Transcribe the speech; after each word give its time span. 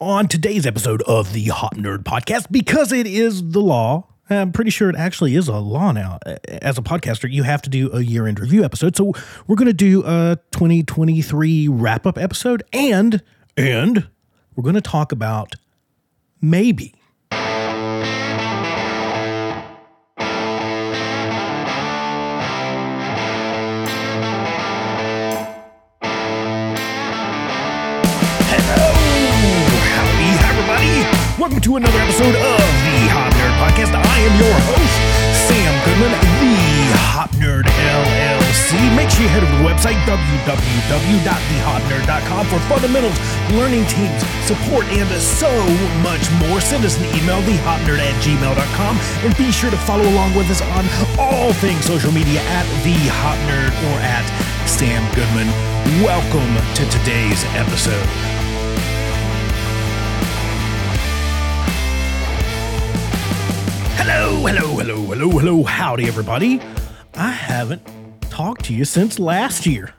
on 0.00 0.28
today's 0.28 0.66
episode 0.66 1.02
of 1.02 1.32
the 1.32 1.44
Hop 1.46 1.74
Nerd 1.76 2.02
Podcast 2.02 2.50
because 2.50 2.92
it 2.92 3.06
is 3.06 3.50
the 3.50 3.60
law. 3.60 4.08
I'm 4.28 4.50
pretty 4.50 4.70
sure 4.70 4.90
it 4.90 4.96
actually 4.96 5.36
is 5.36 5.46
a 5.48 5.58
law 5.58 5.92
now. 5.92 6.18
As 6.48 6.78
a 6.78 6.82
podcaster, 6.82 7.30
you 7.30 7.44
have 7.44 7.62
to 7.62 7.70
do 7.70 7.92
a 7.92 8.00
year 8.00 8.26
in 8.26 8.34
review 8.34 8.64
episode. 8.64 8.96
So 8.96 9.12
we're 9.46 9.56
going 9.56 9.68
to 9.68 9.72
do 9.72 10.02
a 10.04 10.38
2023 10.50 11.68
wrap 11.68 12.06
up 12.06 12.18
episode 12.18 12.64
and 12.72 13.22
and 13.56 14.08
we're 14.54 14.64
going 14.64 14.74
to 14.74 14.80
talk 14.80 15.12
about 15.12 15.54
maybe 16.40 16.95
another 31.76 32.00
episode 32.00 32.32
of 32.32 32.64
the 32.88 33.04
Hop 33.12 33.28
Nerd 33.36 33.52
Podcast. 33.60 33.92
I 33.92 34.16
am 34.24 34.32
your 34.40 34.56
host, 34.64 34.96
Sam 35.44 35.76
Goodman, 35.84 36.08
the 36.40 36.56
Hop 37.12 37.28
Nerd 37.36 37.68
LLC. 37.68 38.80
Make 38.96 39.12
sure 39.12 39.28
you 39.28 39.30
head 39.32 39.44
over 39.44 39.52
to 39.52 39.60
the 39.60 39.68
website, 39.68 40.00
www.thehopnerd.com 40.08 42.42
for 42.48 42.56
fundamentals, 42.72 43.12
learning 43.52 43.84
teams, 43.92 44.24
support, 44.48 44.88
and 44.88 45.04
so 45.20 45.52
much 46.00 46.24
more. 46.40 46.64
Send 46.64 46.88
us 46.88 46.96
an 46.96 47.04
email, 47.12 47.44
thehopnerd 47.44 48.00
at 48.00 48.16
gmail.com, 48.24 48.96
and 49.28 49.36
be 49.36 49.52
sure 49.52 49.68
to 49.68 49.76
follow 49.84 50.08
along 50.08 50.32
with 50.32 50.48
us 50.48 50.64
on 50.64 50.88
all 51.20 51.52
things 51.60 51.84
social 51.84 52.08
media 52.08 52.40
at 52.56 52.64
The 52.88 52.96
Hop 53.20 53.36
Nerd 53.44 53.76
or 53.92 54.00
at 54.00 54.24
Sam 54.64 55.04
Goodman. 55.12 55.52
Welcome 56.00 56.56
to 56.72 56.88
today's 56.88 57.44
episode. 57.52 58.08
Hello, 64.26 64.44
hello, 64.44 64.76
hello, 64.76 64.96
hello, 65.02 65.38
hello. 65.38 65.62
Howdy, 65.62 66.08
everybody. 66.08 66.60
I 67.14 67.30
haven't 67.30 67.80
talked 68.22 68.64
to 68.64 68.74
you 68.74 68.84
since 68.84 69.20
last 69.20 69.66
year. 69.66 69.94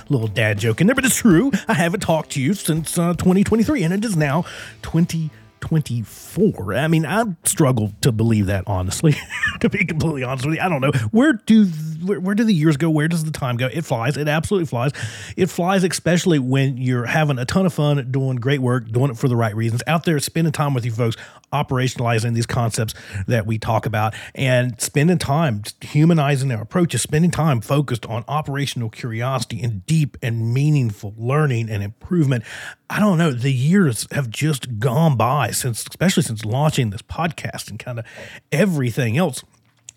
Little 0.08 0.26
dad 0.26 0.58
joke 0.58 0.80
in 0.80 0.88
there, 0.88 0.96
but 0.96 1.04
it's 1.04 1.18
true. 1.18 1.52
I 1.68 1.74
haven't 1.74 2.00
talked 2.00 2.30
to 2.30 2.42
you 2.42 2.54
since 2.54 2.98
uh, 2.98 3.14
2023, 3.14 3.84
and 3.84 3.94
it 3.94 4.04
is 4.04 4.16
now 4.16 4.42
2024. 4.82 6.74
I 6.74 6.88
mean, 6.88 7.06
I 7.06 7.22
struggle 7.44 7.92
to 8.00 8.10
believe 8.10 8.46
that, 8.46 8.64
honestly. 8.66 9.14
to 9.60 9.70
be 9.70 9.84
completely 9.84 10.24
honest 10.24 10.46
with 10.46 10.56
you, 10.56 10.60
I 10.60 10.68
don't 10.68 10.80
know. 10.80 10.90
Where 11.12 11.34
do 11.34 11.66
where, 12.04 12.18
where 12.18 12.34
do 12.34 12.42
the 12.42 12.54
years 12.54 12.76
go? 12.76 12.90
Where 12.90 13.06
does 13.08 13.24
the 13.24 13.30
time 13.30 13.56
go? 13.56 13.68
It 13.72 13.84
flies. 13.84 14.16
It 14.16 14.26
absolutely 14.28 14.66
flies. 14.66 14.90
It 15.36 15.46
flies, 15.46 15.84
especially 15.84 16.38
when 16.38 16.76
you're 16.76 17.06
having 17.06 17.38
a 17.38 17.44
ton 17.44 17.64
of 17.64 17.72
fun, 17.72 18.10
doing 18.10 18.36
great 18.36 18.60
work, 18.60 18.90
doing 18.90 19.12
it 19.12 19.16
for 19.16 19.28
the 19.28 19.36
right 19.36 19.54
reasons, 19.54 19.82
out 19.86 20.04
there 20.04 20.18
spending 20.18 20.52
time 20.52 20.74
with 20.74 20.84
you 20.84 20.90
folks, 20.90 21.16
operationalizing 21.52 22.34
these 22.34 22.46
concepts 22.46 22.94
that 23.26 23.46
we 23.46 23.58
talk 23.58 23.86
about, 23.86 24.14
and 24.34 24.80
spending 24.80 25.18
time 25.18 25.62
humanizing 25.80 26.52
our 26.52 26.62
approaches, 26.62 27.02
spending 27.02 27.30
time 27.30 27.60
focused 27.60 28.06
on 28.06 28.24
operational 28.28 28.90
curiosity 28.90 29.62
and 29.62 29.84
deep 29.86 30.16
and 30.22 30.52
meaningful 30.52 31.14
learning 31.16 31.70
and 31.70 31.82
improvement. 31.82 32.44
I 32.90 33.00
don't 33.00 33.18
know. 33.18 33.32
The 33.32 33.52
years 33.52 34.06
have 34.12 34.30
just 34.30 34.78
gone 34.78 35.16
by 35.16 35.50
since, 35.50 35.84
especially 35.88 36.22
since 36.22 36.44
launching 36.44 36.90
this 36.90 37.02
podcast 37.02 37.70
and 37.70 37.78
kind 37.78 37.98
of 37.98 38.04
everything 38.52 39.16
else 39.16 39.44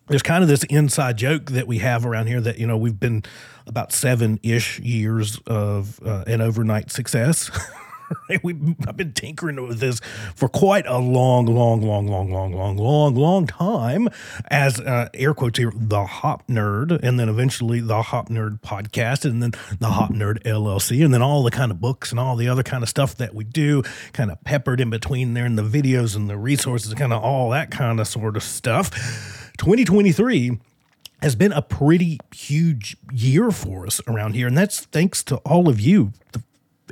there's 0.07 0.23
kind 0.23 0.43
of 0.43 0.49
this 0.49 0.63
inside 0.65 1.17
joke 1.17 1.51
that 1.51 1.67
we 1.67 1.77
have 1.77 2.05
around 2.05 2.27
here 2.27 2.41
that 2.41 2.57
you 2.57 2.67
know 2.67 2.77
we've 2.77 2.99
been 2.99 3.23
about 3.65 3.93
seven 3.93 4.39
ish 4.43 4.79
years 4.79 5.39
of 5.47 5.99
uh, 6.05 6.23
an 6.27 6.41
overnight 6.41 6.91
success. 6.91 7.49
we 8.43 8.55
I've 8.87 8.97
been 8.97 9.13
tinkering 9.13 9.67
with 9.67 9.79
this 9.79 9.99
for 10.35 10.47
quite 10.49 10.85
a 10.85 10.97
long, 10.97 11.45
long, 11.45 11.81
long, 11.81 12.07
long, 12.07 12.31
long, 12.31 12.51
long, 12.53 12.77
long, 12.77 13.15
long 13.15 13.47
time. 13.47 14.09
As 14.49 14.79
uh, 14.79 15.09
air 15.13 15.33
quotes 15.33 15.57
here, 15.57 15.71
the 15.75 16.05
Hop 16.05 16.47
Nerd, 16.47 16.99
and 17.03 17.19
then 17.19 17.29
eventually 17.29 17.79
the 17.79 18.01
Hop 18.01 18.29
Nerd 18.29 18.61
podcast, 18.61 19.25
and 19.25 19.41
then 19.41 19.51
the 19.79 19.89
Hop 19.89 20.11
Nerd 20.11 20.41
LLC, 20.43 21.03
and 21.03 21.13
then 21.13 21.21
all 21.21 21.43
the 21.43 21.51
kind 21.51 21.71
of 21.71 21.79
books 21.79 22.11
and 22.11 22.19
all 22.19 22.35
the 22.35 22.47
other 22.47 22.63
kind 22.63 22.83
of 22.83 22.89
stuff 22.89 23.15
that 23.15 23.33
we 23.33 23.43
do, 23.43 23.83
kind 24.13 24.31
of 24.31 24.43
peppered 24.43 24.79
in 24.79 24.89
between 24.89 25.33
there, 25.33 25.45
and 25.45 25.57
the 25.57 25.63
videos 25.63 26.15
and 26.15 26.29
the 26.29 26.37
resources, 26.37 26.93
kind 26.93 27.13
of 27.13 27.23
all 27.23 27.49
that 27.51 27.71
kind 27.71 27.99
of 27.99 28.07
sort 28.07 28.35
of 28.35 28.43
stuff. 28.43 28.91
2023 29.57 30.59
has 31.21 31.35
been 31.35 31.51
a 31.51 31.61
pretty 31.61 32.19
huge 32.33 32.97
year 33.11 33.51
for 33.51 33.85
us 33.85 34.01
around 34.07 34.33
here. 34.33 34.47
And 34.47 34.57
that's 34.57 34.81
thanks 34.81 35.23
to 35.25 35.37
all 35.37 35.69
of 35.69 35.79
you, 35.79 36.13
the 36.31 36.41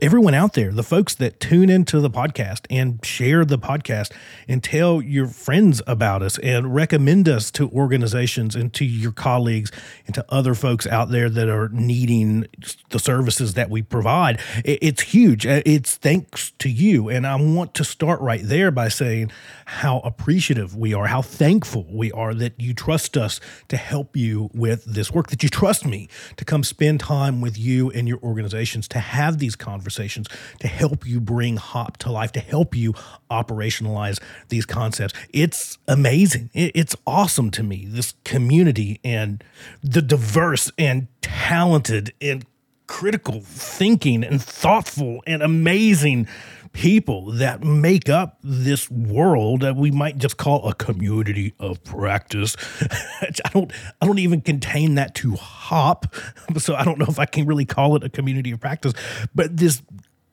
everyone 0.02 0.34
out 0.34 0.54
there, 0.54 0.72
the 0.72 0.84
folks 0.84 1.14
that 1.16 1.40
tune 1.40 1.70
into 1.70 2.00
the 2.00 2.10
podcast 2.10 2.66
and 2.70 3.04
share 3.06 3.44
the 3.44 3.58
podcast 3.58 4.12
and 4.48 4.64
tell 4.64 5.02
your 5.02 5.28
friends 5.28 5.82
about 5.88 6.22
us 6.22 6.38
and 6.40 6.74
recommend 6.74 7.28
us 7.28 7.52
to 7.52 7.70
organizations 7.72 8.56
and 8.56 8.74
to 8.74 8.86
your 8.86 9.12
colleagues 9.12 9.72
and 10.06 10.16
to 10.16 10.26
other 10.30 10.54
folks 10.54 10.88
out 10.88 11.10
there 11.10 11.30
that 11.30 11.50
are 11.50 11.70
needing 11.70 12.46
the 12.90 13.00
services 13.00 13.56
that 13.56 13.70
we 13.70 13.82
provide. 13.82 14.40
It's 14.64 15.02
huge. 15.02 15.46
Uh, 15.46 15.62
it's 15.66 15.98
thanks 15.98 16.52
to 16.60 16.70
you. 16.70 17.10
And 17.10 17.28
I 17.28 17.36
want 17.36 17.74
to 17.76 17.84
start 17.84 18.22
right 18.22 18.42
there 18.44 18.72
by 18.72 18.88
saying 18.88 19.32
how 19.66 20.00
appreciative 20.00 20.76
we 20.76 20.94
are, 20.94 21.08
how 21.08 21.22
thankful 21.22 21.86
we 21.90 22.12
are 22.14 22.34
that 22.34 22.60
you 22.60 22.74
trust 22.74 23.18
us 23.18 23.40
to 23.68 23.78
help 23.78 24.16
you 24.16 24.50
with 24.54 24.86
this 24.86 25.12
work, 25.12 25.28
that 25.28 25.44
you 25.44 25.50
trust 25.50 25.86
me 25.86 26.08
to 26.38 26.46
come 26.46 26.64
spend 26.64 27.02
time 27.02 27.42
with 27.42 27.58
you 27.58 27.90
and 27.92 28.08
your 28.08 28.20
organizations 28.20 28.88
to 28.88 29.00
have 29.00 29.40
these 29.40 29.56
conversations 29.56 29.89
conversations 29.90 30.28
to 30.60 30.68
help 30.68 31.08
you 31.08 31.20
bring 31.20 31.58
hop 31.58 31.98
to 31.98 32.12
life, 32.12 32.32
to 32.32 32.40
help 32.40 32.76
you 32.76 32.94
operationalize 33.32 34.20
these 34.50 34.66
concepts. 34.66 35.16
It's 35.34 35.80
amazing. 35.88 36.52
It's 36.54 36.96
awesome 37.08 37.50
to 37.52 37.64
me, 37.64 37.86
this 37.88 38.14
community 38.24 39.00
and 39.04 39.44
the 39.84 40.04
diverse 40.04 40.72
and 40.78 41.08
talented 41.22 42.14
and 42.22 42.46
critical 42.86 43.42
thinking 43.42 44.24
and 44.24 44.42
thoughtful 44.42 45.24
and 45.26 45.42
amazing 45.42 46.28
people 46.74 47.32
that 47.34 47.64
make 47.64 48.10
up 48.10 48.38
this 48.44 48.90
world 48.90 49.62
that 49.62 49.76
we 49.76 49.92
might 49.92 50.18
just 50.18 50.38
call 50.38 50.68
a 50.68 50.74
community 50.74 51.54
of 51.60 51.84
practice. 51.84 52.56
I 53.22 53.50
don't 53.54 53.72
I 54.02 54.06
don't 54.06 54.20
even 54.20 54.42
contain 54.42 54.96
that 54.96 55.16
to 55.16 55.36
hop. 55.36 56.14
So 56.58 56.76
I 56.76 56.84
don't 56.84 56.98
know 56.98 57.06
if 57.08 57.20
I 57.20 57.26
can 57.26 57.46
really 57.46 57.66
call 57.66 57.96
it 57.96 58.04
a 58.04 58.10
community 58.10 58.52
of 58.52 58.60
practice, 58.60 58.94
but 59.36 59.56
this 59.56 59.82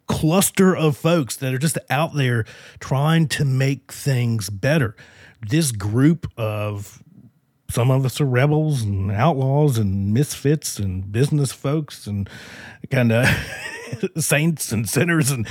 cluster 0.07 0.75
of 0.75 0.97
folks 0.97 1.37
that 1.37 1.53
are 1.53 1.59
just 1.59 1.79
out 1.91 2.15
there 2.15 2.45
trying 2.81 3.29
to 3.29 3.45
make 3.45 3.93
things 3.93 4.49
better. 4.51 4.97
This 5.47 5.73
group 5.73 6.27
of 6.37 7.03
some 7.71 7.91
of 7.91 8.05
us 8.05 8.21
are 8.21 8.27
rebels 8.27 8.83
and 8.83 9.11
outlaws 9.11 9.79
and 9.79 10.13
misfits 10.15 10.79
and 10.79 11.11
business 11.11 11.53
folks 11.53 12.07
and 12.07 12.29
kind 12.91 13.13
of 13.13 13.27
saints 14.17 14.73
and 14.73 14.89
sinners 14.89 15.31
and 15.31 15.47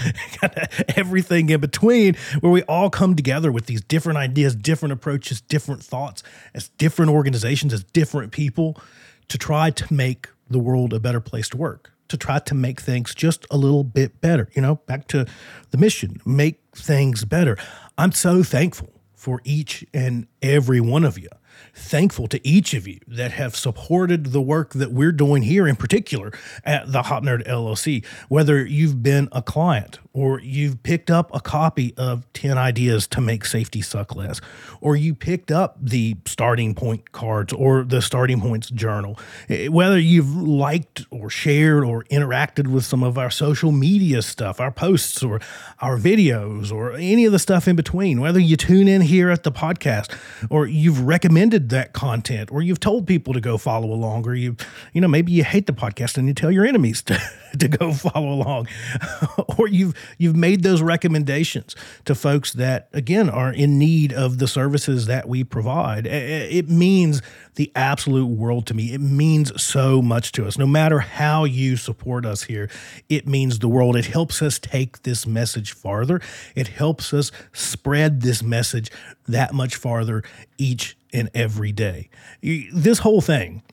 everything 0.95 1.49
in 1.49 1.59
between, 1.59 2.15
where 2.39 2.51
we 2.51 2.63
all 2.63 2.89
come 2.89 3.15
together 3.15 3.51
with 3.51 3.65
these 3.65 3.81
different 3.81 4.17
ideas, 4.17 4.55
different 4.55 4.93
approaches, 4.93 5.41
different 5.41 5.83
thoughts, 5.83 6.23
as 6.53 6.69
different 6.69 7.11
organizations, 7.11 7.73
as 7.73 7.83
different 7.83 8.31
people 8.31 8.79
to 9.27 9.37
try 9.37 9.69
to 9.71 9.93
make 9.93 10.27
the 10.49 10.59
world 10.59 10.93
a 10.93 10.99
better 10.99 11.19
place 11.19 11.49
to 11.49 11.57
work, 11.57 11.91
to 12.07 12.17
try 12.17 12.39
to 12.39 12.55
make 12.55 12.79
things 12.79 13.15
just 13.15 13.45
a 13.49 13.57
little 13.57 13.83
bit 13.83 14.21
better. 14.21 14.49
You 14.55 14.61
know, 14.61 14.75
back 14.75 15.07
to 15.09 15.25
the 15.71 15.77
mission, 15.77 16.21
make 16.25 16.59
things 16.75 17.25
better. 17.25 17.57
I'm 17.97 18.11
so 18.11 18.43
thankful 18.43 18.89
for 19.15 19.41
each 19.43 19.85
and 19.93 20.27
every 20.41 20.79
one 20.79 21.03
of 21.03 21.17
you 21.17 21.29
thankful 21.73 22.27
to 22.27 22.47
each 22.47 22.73
of 22.73 22.87
you 22.87 22.99
that 23.07 23.31
have 23.31 23.55
supported 23.55 24.27
the 24.27 24.41
work 24.41 24.73
that 24.73 24.91
we're 24.91 25.11
doing 25.11 25.43
here, 25.43 25.67
in 25.67 25.75
particular 25.75 26.31
at 26.63 26.91
the 26.91 27.03
Hop 27.03 27.23
Nerd 27.23 27.47
LLC. 27.47 28.05
Whether 28.29 28.65
you've 28.65 29.01
been 29.03 29.29
a 29.31 29.41
client 29.41 29.99
or 30.15 30.39
you've 30.39 30.81
picked 30.81 31.11
up 31.11 31.29
a 31.35 31.41
copy 31.41 31.93
of 31.97 32.25
10 32.31 32.57
Ideas 32.57 33.05
to 33.05 33.19
Make 33.19 33.43
Safety 33.43 33.81
Suck 33.81 34.15
Less, 34.15 34.39
or 34.79 34.95
you 34.95 35.13
picked 35.13 35.51
up 35.51 35.75
the 35.81 36.15
Starting 36.25 36.73
Point 36.73 37.11
cards 37.11 37.51
or 37.51 37.83
the 37.83 38.01
Starting 38.01 38.39
Points 38.39 38.69
journal, 38.69 39.19
eh, 39.49 39.67
whether 39.67 39.99
you've 39.99 40.33
liked 40.33 41.05
or 41.11 41.29
shared 41.29 41.83
or 41.83 42.05
interacted 42.05 42.67
with 42.67 42.85
some 42.85 43.03
of 43.03 43.17
our 43.17 43.29
social 43.29 43.73
media 43.73 44.21
stuff, 44.21 44.61
our 44.61 44.71
posts 44.71 45.21
or 45.21 45.41
our 45.81 45.97
videos, 45.97 46.71
or 46.71 46.93
any 46.93 47.25
of 47.25 47.33
the 47.33 47.39
stuff 47.39 47.67
in 47.67 47.75
between, 47.75 48.21
whether 48.21 48.39
you 48.39 48.55
tune 48.55 48.87
in 48.87 49.01
here 49.01 49.29
at 49.29 49.43
the 49.43 49.51
podcast 49.51 50.17
or 50.49 50.65
you've 50.65 51.01
recommended 51.01 51.67
that 51.69 51.91
content 51.91 52.49
or 52.53 52.61
you've 52.61 52.79
told 52.79 53.05
people 53.05 53.33
to 53.33 53.41
go 53.41 53.57
follow 53.57 53.91
along 53.91 54.25
or 54.25 54.33
you, 54.33 54.55
you 54.93 55.01
know, 55.01 55.09
maybe 55.09 55.33
you 55.33 55.43
hate 55.43 55.67
the 55.67 55.73
podcast 55.73 56.17
and 56.17 56.25
you 56.29 56.33
tell 56.33 56.51
your 56.51 56.65
enemies 56.65 57.01
to, 57.03 57.19
to 57.59 57.67
go 57.67 57.91
follow 57.91 58.29
along 58.29 58.69
or 59.57 59.67
you've 59.67 59.93
you've 60.17 60.35
made 60.35 60.63
those 60.63 60.81
recommendations 60.81 61.75
to 62.05 62.15
folks 62.15 62.53
that 62.53 62.89
again 62.93 63.29
are 63.29 63.51
in 63.51 63.77
need 63.79 64.13
of 64.13 64.39
the 64.39 64.47
services 64.47 65.05
that 65.07 65.27
we 65.27 65.43
provide. 65.43 66.05
It 66.07 66.69
means 66.69 67.21
the 67.55 67.71
absolute 67.75 68.27
world 68.27 68.65
to 68.67 68.73
me. 68.73 68.93
It 68.93 69.01
means 69.01 69.61
so 69.61 70.01
much 70.01 70.31
to 70.33 70.45
us. 70.45 70.57
No 70.57 70.67
matter 70.67 70.99
how 70.99 71.45
you 71.45 71.77
support 71.77 72.25
us 72.25 72.43
here, 72.43 72.69
it 73.07 73.27
means 73.27 73.59
the 73.59 73.69
world. 73.69 73.95
It 73.95 74.07
helps 74.07 74.41
us 74.41 74.59
take 74.59 75.03
this 75.03 75.25
message 75.25 75.71
farther. 75.71 76.19
It 76.53 76.67
helps 76.67 77.13
us 77.13 77.31
spread 77.53 78.21
this 78.21 78.43
message 78.43 78.91
that 79.27 79.53
much 79.53 79.75
farther 79.75 80.23
each 80.57 80.97
and 81.13 81.29
every 81.33 81.71
day. 81.71 82.09
This 82.41 82.99
whole 82.99 83.21
thing, 83.21 83.63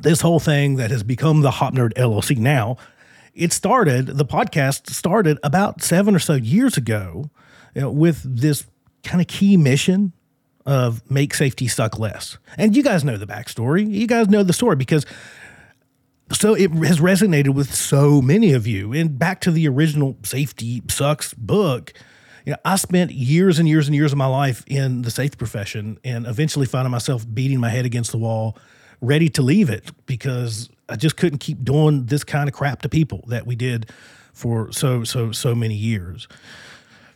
this 0.00 0.22
whole 0.22 0.40
thing 0.40 0.76
that 0.76 0.90
has 0.90 1.02
become 1.02 1.42
the 1.42 1.50
Hop 1.50 1.74
Nerd 1.74 1.92
LLC 1.94 2.38
now, 2.38 2.78
it 3.38 3.52
started, 3.52 4.06
the 4.06 4.24
podcast 4.24 4.90
started 4.90 5.38
about 5.42 5.82
seven 5.82 6.14
or 6.14 6.18
so 6.18 6.34
years 6.34 6.76
ago 6.76 7.30
you 7.74 7.80
know, 7.82 7.90
with 7.90 8.22
this 8.24 8.66
kind 9.04 9.20
of 9.20 9.26
key 9.26 9.56
mission 9.56 10.12
of 10.66 11.08
make 11.10 11.32
safety 11.32 11.68
suck 11.68 11.98
less. 11.98 12.36
And 12.56 12.76
you 12.76 12.82
guys 12.82 13.04
know 13.04 13.16
the 13.16 13.26
backstory. 13.26 13.88
You 13.88 14.06
guys 14.06 14.28
know 14.28 14.42
the 14.42 14.52
story 14.52 14.76
because 14.76 15.06
so 16.32 16.54
it 16.54 16.70
has 16.72 17.00
resonated 17.00 17.54
with 17.54 17.72
so 17.72 18.20
many 18.20 18.52
of 18.52 18.66
you. 18.66 18.92
And 18.92 19.18
back 19.18 19.40
to 19.42 19.50
the 19.50 19.66
original 19.68 20.16
Safety 20.24 20.82
Sucks 20.88 21.32
book, 21.32 21.94
you 22.44 22.52
know, 22.52 22.58
I 22.64 22.76
spent 22.76 23.12
years 23.12 23.58
and 23.58 23.66
years 23.66 23.88
and 23.88 23.94
years 23.94 24.12
of 24.12 24.18
my 24.18 24.26
life 24.26 24.62
in 24.66 25.02
the 25.02 25.10
safety 25.10 25.36
profession 25.36 25.98
and 26.04 26.26
eventually 26.26 26.66
finding 26.66 26.90
myself 26.90 27.24
beating 27.32 27.60
my 27.60 27.70
head 27.70 27.86
against 27.86 28.10
the 28.10 28.18
wall, 28.18 28.58
ready 29.00 29.28
to 29.30 29.42
leave 29.42 29.70
it 29.70 29.90
because 30.04 30.68
I 30.88 30.96
just 30.96 31.16
couldn't 31.16 31.38
keep 31.38 31.64
doing 31.64 32.06
this 32.06 32.24
kind 32.24 32.48
of 32.48 32.54
crap 32.54 32.82
to 32.82 32.88
people 32.88 33.24
that 33.28 33.46
we 33.46 33.56
did 33.56 33.90
for 34.32 34.72
so, 34.72 35.04
so, 35.04 35.32
so 35.32 35.54
many 35.54 35.74
years. 35.74 36.28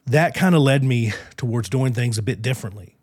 That 0.06 0.34
kind 0.34 0.54
of 0.54 0.62
led 0.62 0.82
me 0.82 1.12
towards 1.36 1.69
doing 1.69 1.92
things 1.92 2.19
a 2.19 2.22
bit 2.22 2.42
differently 2.42 2.96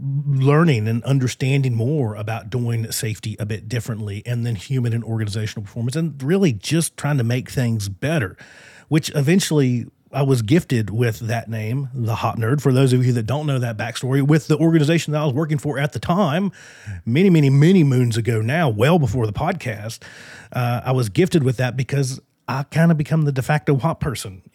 learning 0.00 0.88
and 0.88 1.04
understanding 1.04 1.74
more 1.74 2.16
about 2.16 2.50
doing 2.50 2.90
safety 2.90 3.36
a 3.38 3.46
bit 3.46 3.68
differently 3.68 4.22
and 4.26 4.44
then 4.44 4.56
human 4.56 4.92
and 4.92 5.04
organizational 5.04 5.62
performance 5.62 5.94
and 5.94 6.20
really 6.22 6.52
just 6.52 6.96
trying 6.96 7.16
to 7.16 7.22
make 7.22 7.48
things 7.48 7.88
better 7.88 8.36
which 8.88 9.10
eventually 9.14 9.86
I 10.14 10.22
was 10.22 10.42
gifted 10.42 10.90
with 10.90 11.18
that 11.20 11.48
name, 11.48 11.88
the 11.92 12.14
Hop 12.14 12.38
Nerd. 12.38 12.60
For 12.60 12.72
those 12.72 12.92
of 12.92 13.04
you 13.04 13.12
that 13.14 13.24
don't 13.24 13.46
know 13.46 13.58
that 13.58 13.76
backstory, 13.76 14.22
with 14.22 14.46
the 14.46 14.56
organization 14.56 15.12
that 15.12 15.20
I 15.20 15.24
was 15.24 15.34
working 15.34 15.58
for 15.58 15.78
at 15.78 15.92
the 15.92 15.98
time, 15.98 16.52
many, 17.04 17.30
many, 17.30 17.50
many 17.50 17.82
moons 17.82 18.16
ago 18.16 18.40
now, 18.40 18.68
well 18.68 18.98
before 18.98 19.26
the 19.26 19.32
podcast, 19.32 20.02
uh, 20.52 20.82
I 20.84 20.92
was 20.92 21.08
gifted 21.08 21.42
with 21.42 21.56
that 21.56 21.76
because 21.76 22.20
I 22.46 22.62
kind 22.62 22.90
of 22.92 22.96
become 22.96 23.22
the 23.22 23.32
de 23.32 23.42
facto 23.42 23.76
hop 23.76 24.00
person 24.00 24.42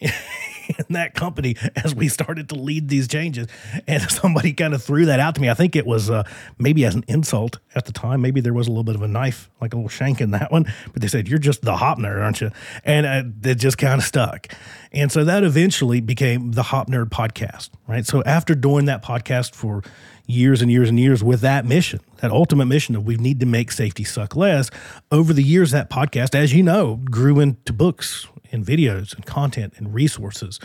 in 0.78 0.94
that 0.94 1.14
company 1.14 1.56
as 1.76 1.94
we 1.94 2.08
started 2.08 2.48
to 2.50 2.54
lead 2.54 2.88
these 2.88 3.08
changes. 3.08 3.46
And 3.86 4.02
somebody 4.10 4.52
kind 4.52 4.74
of 4.74 4.82
threw 4.82 5.06
that 5.06 5.20
out 5.20 5.34
to 5.36 5.40
me. 5.40 5.50
I 5.50 5.54
think 5.54 5.76
it 5.76 5.86
was 5.86 6.10
uh, 6.10 6.24
maybe 6.58 6.84
as 6.84 6.94
an 6.94 7.04
insult 7.08 7.58
at 7.74 7.86
the 7.86 7.92
time. 7.92 8.20
Maybe 8.20 8.40
there 8.40 8.54
was 8.54 8.66
a 8.66 8.70
little 8.70 8.84
bit 8.84 8.94
of 8.94 9.02
a 9.02 9.08
knife, 9.08 9.50
like 9.60 9.72
a 9.72 9.76
little 9.76 9.88
shank 9.88 10.20
in 10.20 10.32
that 10.32 10.52
one. 10.52 10.72
But 10.92 11.02
they 11.02 11.08
said, 11.08 11.28
You're 11.28 11.38
just 11.38 11.62
the 11.62 11.76
hop 11.76 11.98
nerd, 11.98 12.22
aren't 12.22 12.40
you? 12.40 12.50
And 12.84 13.06
uh, 13.06 13.48
it 13.48 13.56
just 13.56 13.78
kind 13.78 14.00
of 14.00 14.04
stuck. 14.04 14.48
And 14.92 15.12
so 15.12 15.24
that 15.24 15.44
eventually 15.44 16.00
became 16.00 16.52
the 16.52 16.64
Hop 16.64 16.88
Nerd 16.88 17.10
podcast, 17.10 17.70
right? 17.86 18.04
So 18.04 18.22
after 18.24 18.54
doing 18.54 18.86
that 18.86 19.04
podcast 19.04 19.54
for 19.54 19.82
years 20.26 20.62
and 20.62 20.70
years 20.70 20.88
and 20.88 20.98
years 20.98 21.22
with 21.22 21.40
that 21.42 21.64
mission, 21.64 22.00
that 22.18 22.30
ultimate 22.30 22.66
mission 22.66 22.96
of 22.96 23.06
we 23.06 23.16
need 23.16 23.40
to 23.40 23.46
make 23.46 23.70
safety 23.70 24.04
suck 24.04 24.34
less, 24.34 24.70
over 25.12 25.32
the 25.32 25.42
years, 25.42 25.70
that 25.70 25.90
podcast, 25.90 26.34
as 26.34 26.52
you 26.52 26.62
know, 26.62 26.96
grew 27.04 27.38
into 27.38 27.72
books 27.72 28.26
and 28.52 28.64
videos 28.64 29.14
and 29.14 29.24
content 29.26 29.74
and 29.76 29.94
resources 29.94 30.58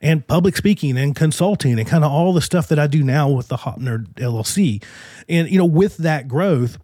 and 0.00 0.26
public 0.26 0.56
speaking 0.56 0.98
and 0.98 1.16
consulting 1.16 1.78
and 1.78 1.88
kind 1.88 2.04
of 2.04 2.10
all 2.10 2.32
the 2.32 2.42
stuff 2.42 2.68
that 2.68 2.78
I 2.78 2.86
do 2.86 3.02
now 3.02 3.30
with 3.30 3.48
the 3.48 3.56
Hop 3.58 3.80
Nerd 3.80 4.12
LLC. 4.14 4.82
And, 5.28 5.48
you 5.48 5.58
know, 5.58 5.64
with 5.64 5.96
that 5.98 6.28
growth, 6.28 6.78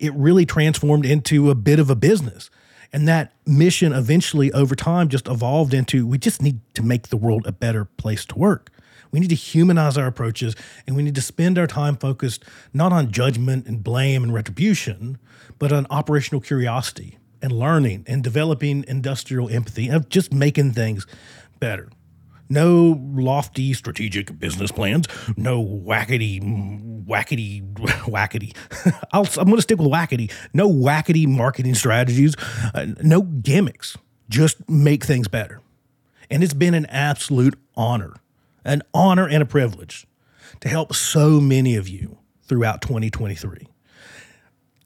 it 0.00 0.14
really 0.14 0.46
transformed 0.46 1.06
into 1.06 1.50
a 1.50 1.54
bit 1.54 1.78
of 1.78 1.90
a 1.90 1.96
business. 1.96 2.50
And 2.92 3.08
that 3.08 3.32
mission 3.46 3.92
eventually 3.92 4.52
over 4.52 4.74
time 4.74 5.08
just 5.08 5.26
evolved 5.26 5.74
into 5.74 6.06
we 6.06 6.18
just 6.18 6.40
need 6.40 6.60
to 6.74 6.82
make 6.82 7.08
the 7.08 7.16
world 7.16 7.46
a 7.46 7.52
better 7.52 7.84
place 7.84 8.24
to 8.26 8.38
work. 8.38 8.70
We 9.10 9.20
need 9.20 9.30
to 9.30 9.34
humanize 9.34 9.96
our 9.98 10.06
approaches 10.06 10.54
and 10.86 10.94
we 10.94 11.02
need 11.02 11.14
to 11.14 11.22
spend 11.22 11.58
our 11.58 11.66
time 11.66 11.96
focused 11.96 12.44
not 12.72 12.92
on 12.92 13.10
judgment 13.10 13.66
and 13.66 13.82
blame 13.82 14.22
and 14.22 14.32
retribution, 14.32 15.18
but 15.58 15.72
on 15.72 15.86
operational 15.90 16.40
curiosity 16.40 17.18
and 17.46 17.56
learning 17.56 18.02
and 18.08 18.24
developing 18.24 18.84
industrial 18.88 19.48
empathy 19.48 19.88
of 19.88 20.08
just 20.08 20.32
making 20.32 20.72
things 20.72 21.06
better. 21.60 21.88
No 22.48 23.00
lofty 23.14 23.72
strategic 23.72 24.36
business 24.36 24.72
plans. 24.72 25.06
No 25.36 25.64
wackety, 25.64 26.40
wackety, 27.06 27.62
wackety. 28.08 28.56
i 29.12 29.18
am 29.18 29.44
going 29.44 29.56
to 29.56 29.62
stick 29.62 29.78
with 29.78 29.88
wackety. 29.88 30.32
No 30.52 30.68
wackety 30.68 31.28
marketing 31.28 31.76
strategies. 31.76 32.34
Uh, 32.74 32.86
no 33.04 33.22
gimmicks. 33.22 33.96
Just 34.28 34.68
make 34.68 35.04
things 35.04 35.28
better. 35.28 35.60
And 36.28 36.42
it's 36.42 36.54
been 36.54 36.74
an 36.74 36.86
absolute 36.86 37.56
honor, 37.76 38.14
an 38.64 38.82
honor 38.92 39.28
and 39.28 39.40
a 39.40 39.46
privilege 39.46 40.04
to 40.58 40.68
help 40.68 40.96
so 40.96 41.40
many 41.40 41.76
of 41.76 41.88
you 41.88 42.18
throughout 42.42 42.82
2023 42.82 43.68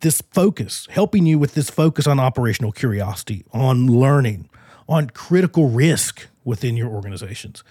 this 0.01 0.23
focus, 0.33 0.87
helping 0.91 1.27
you 1.27 1.39
with 1.39 1.55
this 1.55 1.71
focus 1.71 2.07
on 2.07 2.19
operational 2.19 2.73
curiosity, 2.73 3.45
on 3.53 3.87
learning, 3.87 4.49
on 4.89 5.11
critical 5.11 5.69
risk 5.69 6.27
within 6.45 6.77
your 6.77 6.89
organizations. 6.89 7.63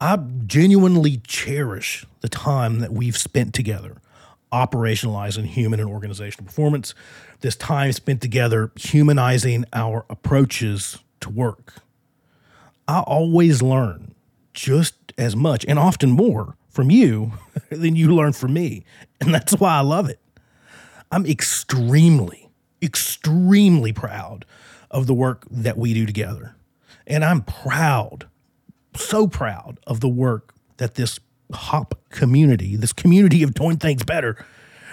I 0.00 0.16
genuinely 0.46 1.18
cherish 1.18 2.04
the 2.20 2.28
time 2.28 2.80
that 2.80 2.92
we've 2.92 3.16
spent 3.16 3.54
together 3.54 3.96
operationalizing 4.52 5.46
human 5.46 5.80
and 5.80 5.88
organizational 5.88 6.46
performance, 6.46 6.94
this 7.40 7.56
time 7.56 7.92
spent 7.92 8.20
together 8.20 8.70
humanizing 8.76 9.64
our 9.72 10.04
approaches 10.08 10.98
to 11.20 11.30
work. 11.30 11.74
I 12.86 13.00
always 13.00 13.62
learn 13.62 14.14
just 14.54 14.94
as 15.18 15.36
much 15.36 15.64
and 15.66 15.78
often 15.78 16.10
more 16.10 16.56
from 16.68 16.90
you 16.90 17.32
than 17.70 17.96
you 17.96 18.14
learn 18.14 18.32
from 18.32 18.54
me. 18.54 18.84
And 19.20 19.34
that's 19.34 19.52
why 19.54 19.76
I 19.76 19.80
love 19.80 20.08
it. 20.08 20.18
I'm 21.10 21.26
extremely, 21.26 22.50
extremely 22.82 23.92
proud 23.92 24.44
of 24.90 25.06
the 25.06 25.14
work 25.14 25.46
that 25.50 25.76
we 25.76 25.94
do 25.94 26.06
together. 26.06 26.56
And 27.06 27.24
I'm 27.24 27.42
proud, 27.42 28.28
so 28.94 29.26
proud 29.26 29.78
of 29.86 30.00
the 30.00 30.08
work 30.08 30.54
that 30.76 30.94
this 30.94 31.18
hop 31.52 31.98
community, 32.10 32.76
this 32.76 32.92
community 32.92 33.42
of 33.42 33.54
doing 33.54 33.78
things 33.78 34.02
better, 34.02 34.44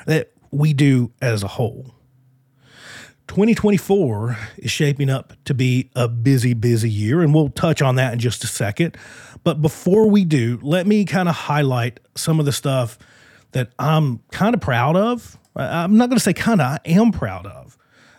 that 0.06 0.32
we 0.52 0.74
do 0.74 1.12
as 1.22 1.44
a 1.44 1.48
whole. 1.48 1.92
2024 3.28 4.38
is 4.58 4.72
shaping 4.72 5.10
up 5.10 5.34
to 5.46 5.54
be 5.54 5.90
a 5.96 6.08
busy, 6.08 6.54
busy 6.54 6.90
year, 6.90 7.22
and 7.22 7.34
we'll 7.34 7.50
touch 7.50 7.82
on 7.82 7.96
that 7.96 8.14
in 8.14 8.20
just 8.20 8.44
a 8.44 8.48
second. 8.48 8.96
But 9.44 9.62
before 9.62 10.08
we 10.10 10.26
do, 10.26 10.60
let 10.62 10.86
me 10.88 11.06
kind 11.06 11.28
of 11.28 11.36
highlight 11.36 12.00
some 12.16 12.40
of 12.40 12.46
the 12.46 12.52
stuff 12.52 12.98
that 13.52 13.72
I'm 13.80 14.20
kind 14.32 14.54
of 14.54 14.62
proud 14.62 14.96
of 14.96 15.38
I'm 15.56 15.98
not 15.98 16.10
going 16.10 16.18
to 16.18 16.24
say 16.24 16.34
kind 16.34 16.62
of, 16.62 16.68
I 16.68 16.80
am 16.86 17.12
proud 17.12 17.46
of 17.46 17.78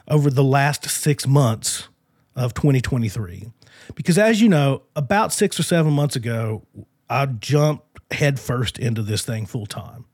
over 0.08 0.30
the 0.30 0.44
last 0.44 0.88
six 0.88 1.26
months 1.26 1.88
of 2.34 2.54
2023. 2.54 3.50
Because 3.94 4.18
as 4.18 4.40
you 4.40 4.48
know, 4.48 4.82
about 4.94 5.32
six 5.32 5.58
or 5.58 5.62
seven 5.62 5.92
months 5.92 6.16
ago, 6.16 6.62
I 7.08 7.26
jumped 7.26 7.84
headfirst 8.10 8.78
into 8.78 9.02
this 9.02 9.24
thing 9.24 9.46
full 9.46 9.66
time. 9.66 10.04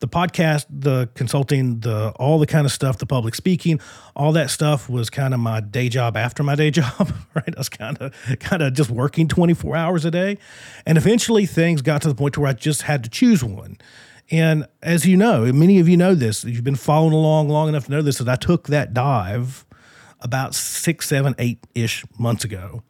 The 0.00 0.06
podcast, 0.06 0.66
the 0.70 1.08
consulting, 1.14 1.80
the 1.80 2.10
all 2.16 2.38
the 2.38 2.46
kind 2.46 2.64
of 2.64 2.70
stuff, 2.70 2.98
the 2.98 3.06
public 3.06 3.34
speaking, 3.34 3.80
all 4.14 4.30
that 4.32 4.48
stuff 4.48 4.88
was 4.88 5.10
kind 5.10 5.34
of 5.34 5.40
my 5.40 5.60
day 5.60 5.88
job 5.88 6.16
after 6.16 6.44
my 6.44 6.54
day 6.54 6.70
job, 6.70 7.12
right? 7.34 7.52
I 7.54 7.58
was 7.58 7.68
kind 7.68 7.98
of 7.98 8.14
kind 8.38 8.62
of 8.62 8.74
just 8.74 8.90
working 8.90 9.26
24 9.26 9.74
hours 9.74 10.04
a 10.04 10.10
day. 10.12 10.38
And 10.86 10.96
eventually 10.96 11.46
things 11.46 11.82
got 11.82 12.02
to 12.02 12.08
the 12.08 12.14
point 12.14 12.38
where 12.38 12.48
I 12.48 12.52
just 12.52 12.82
had 12.82 13.02
to 13.04 13.10
choose 13.10 13.42
one. 13.42 13.78
And 14.30 14.66
as 14.82 15.06
you 15.06 15.16
know, 15.16 15.50
many 15.52 15.78
of 15.78 15.88
you 15.88 15.96
know 15.96 16.14
this, 16.14 16.44
you've 16.44 16.64
been 16.64 16.76
following 16.76 17.14
along 17.14 17.48
long 17.48 17.68
enough 17.68 17.86
to 17.86 17.90
know 17.90 18.02
this, 18.02 18.18
that 18.18 18.28
I 18.28 18.36
took 18.36 18.68
that 18.68 18.92
dive 18.92 19.64
about 20.20 20.54
six, 20.54 21.08
seven, 21.08 21.34
eight 21.38 21.66
ish 21.74 22.04
months 22.18 22.44
ago 22.44 22.82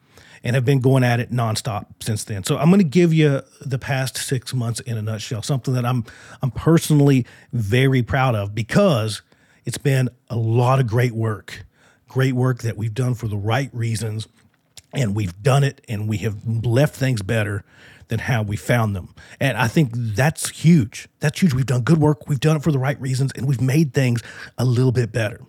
and 0.42 0.54
have 0.54 0.64
been 0.64 0.80
going 0.80 1.04
at 1.04 1.20
it 1.20 1.30
nonstop 1.30 1.86
since 2.00 2.24
then. 2.24 2.44
So 2.44 2.58
I'm 2.58 2.70
going 2.70 2.80
to 2.80 2.84
give 2.84 3.12
you 3.12 3.42
the 3.60 3.78
past 3.78 4.16
six 4.16 4.54
months 4.54 4.80
in 4.80 4.96
a 4.96 5.02
nutshell, 5.02 5.42
something 5.42 5.74
that 5.74 5.84
I'm 5.84 6.04
I'm 6.42 6.50
personally 6.50 7.26
very 7.52 8.02
proud 8.02 8.34
of 8.34 8.54
because 8.54 9.22
it's 9.64 9.78
been 9.78 10.08
a 10.30 10.36
lot 10.36 10.80
of 10.80 10.86
great 10.86 11.12
work, 11.12 11.64
great 12.08 12.34
work 12.34 12.62
that 12.62 12.76
we've 12.76 12.94
done 12.94 13.14
for 13.14 13.28
the 13.28 13.36
right 13.36 13.70
reasons, 13.72 14.28
and 14.94 15.14
we've 15.14 15.40
done 15.42 15.64
it 15.64 15.84
and 15.88 16.08
we 16.08 16.18
have 16.18 16.64
left 16.64 16.94
things 16.94 17.22
better 17.22 17.64
than 18.08 18.18
how 18.18 18.42
we 18.42 18.56
found 18.56 18.96
them. 18.96 19.14
And 19.38 19.56
I 19.56 19.68
think 19.68 19.90
that's 19.94 20.50
huge. 20.50 21.08
That's 21.20 21.40
huge. 21.40 21.54
We've 21.54 21.66
done 21.66 21.82
good 21.82 21.98
work, 21.98 22.28
we've 22.28 22.40
done 22.40 22.56
it 22.56 22.62
for 22.62 22.72
the 22.72 22.78
right 22.78 23.00
reasons, 23.00 23.32
and 23.36 23.46
we've 23.46 23.60
made 23.60 23.94
things 23.94 24.22
a 24.56 24.64
little 24.64 24.92
bit 24.92 25.12
better. 25.12 25.40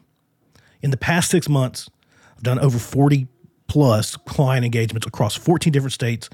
In 0.82 0.92
the 0.92 0.98
past 0.98 1.30
six 1.30 1.50
months, 1.50 1.89
I've 2.36 2.44
done 2.44 2.60
over 2.60 2.78
40 2.78 3.28
plus 3.68 4.16
client 4.16 4.66
engagements 4.66 5.08
across 5.08 5.36
14 5.36 5.72
different 5.72 5.94
states 5.94 6.30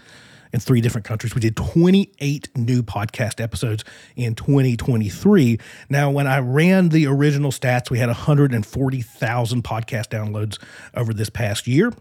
in 0.54 0.60
three 0.60 0.80
different 0.80 1.06
countries. 1.06 1.36
We 1.36 1.42
did 1.42 1.58
28 1.58 2.50
new 2.56 2.82
podcast 2.82 3.42
episodes 3.42 3.84
in 4.16 4.36
2023. 4.36 5.60
Now, 5.90 6.10
when 6.12 6.28
I 6.28 6.40
ran 6.40 6.90
the 6.90 7.08
original 7.08 7.52
stats, 7.52 7.90
we 7.90 8.00
had 8.00 8.08
140,000 8.08 9.64
podcast 9.64 10.08
downloads 10.08 10.58
over 10.94 11.14
this 11.14 11.30
past 11.30 11.68
year. 11.68 11.92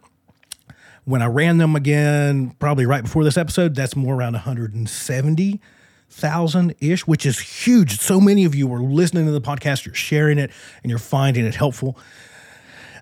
When 1.04 1.20
I 1.20 1.26
ran 1.26 1.58
them 1.58 1.76
again, 1.76 2.54
probably 2.58 2.87
right 2.87 3.02
before 3.02 3.25
this 3.25 3.37
episode, 3.37 3.75
that's 3.75 3.94
more 3.94 4.14
around 4.14 4.32
170 4.32 5.61
thousand 6.11 6.75
ish, 6.80 7.06
which 7.06 7.26
is 7.26 7.40
huge. 7.40 7.99
So 7.99 8.20
many 8.20 8.44
of 8.44 8.54
you 8.54 8.73
are 8.73 8.80
listening 8.80 9.26
to 9.26 9.32
the 9.32 9.40
podcast, 9.40 9.84
you're 9.84 9.94
sharing 9.94 10.38
it, 10.38 10.50
and 10.82 10.90
you're 10.90 10.99
finding 10.99 11.44
it 11.44 11.56
helpful. 11.56 11.99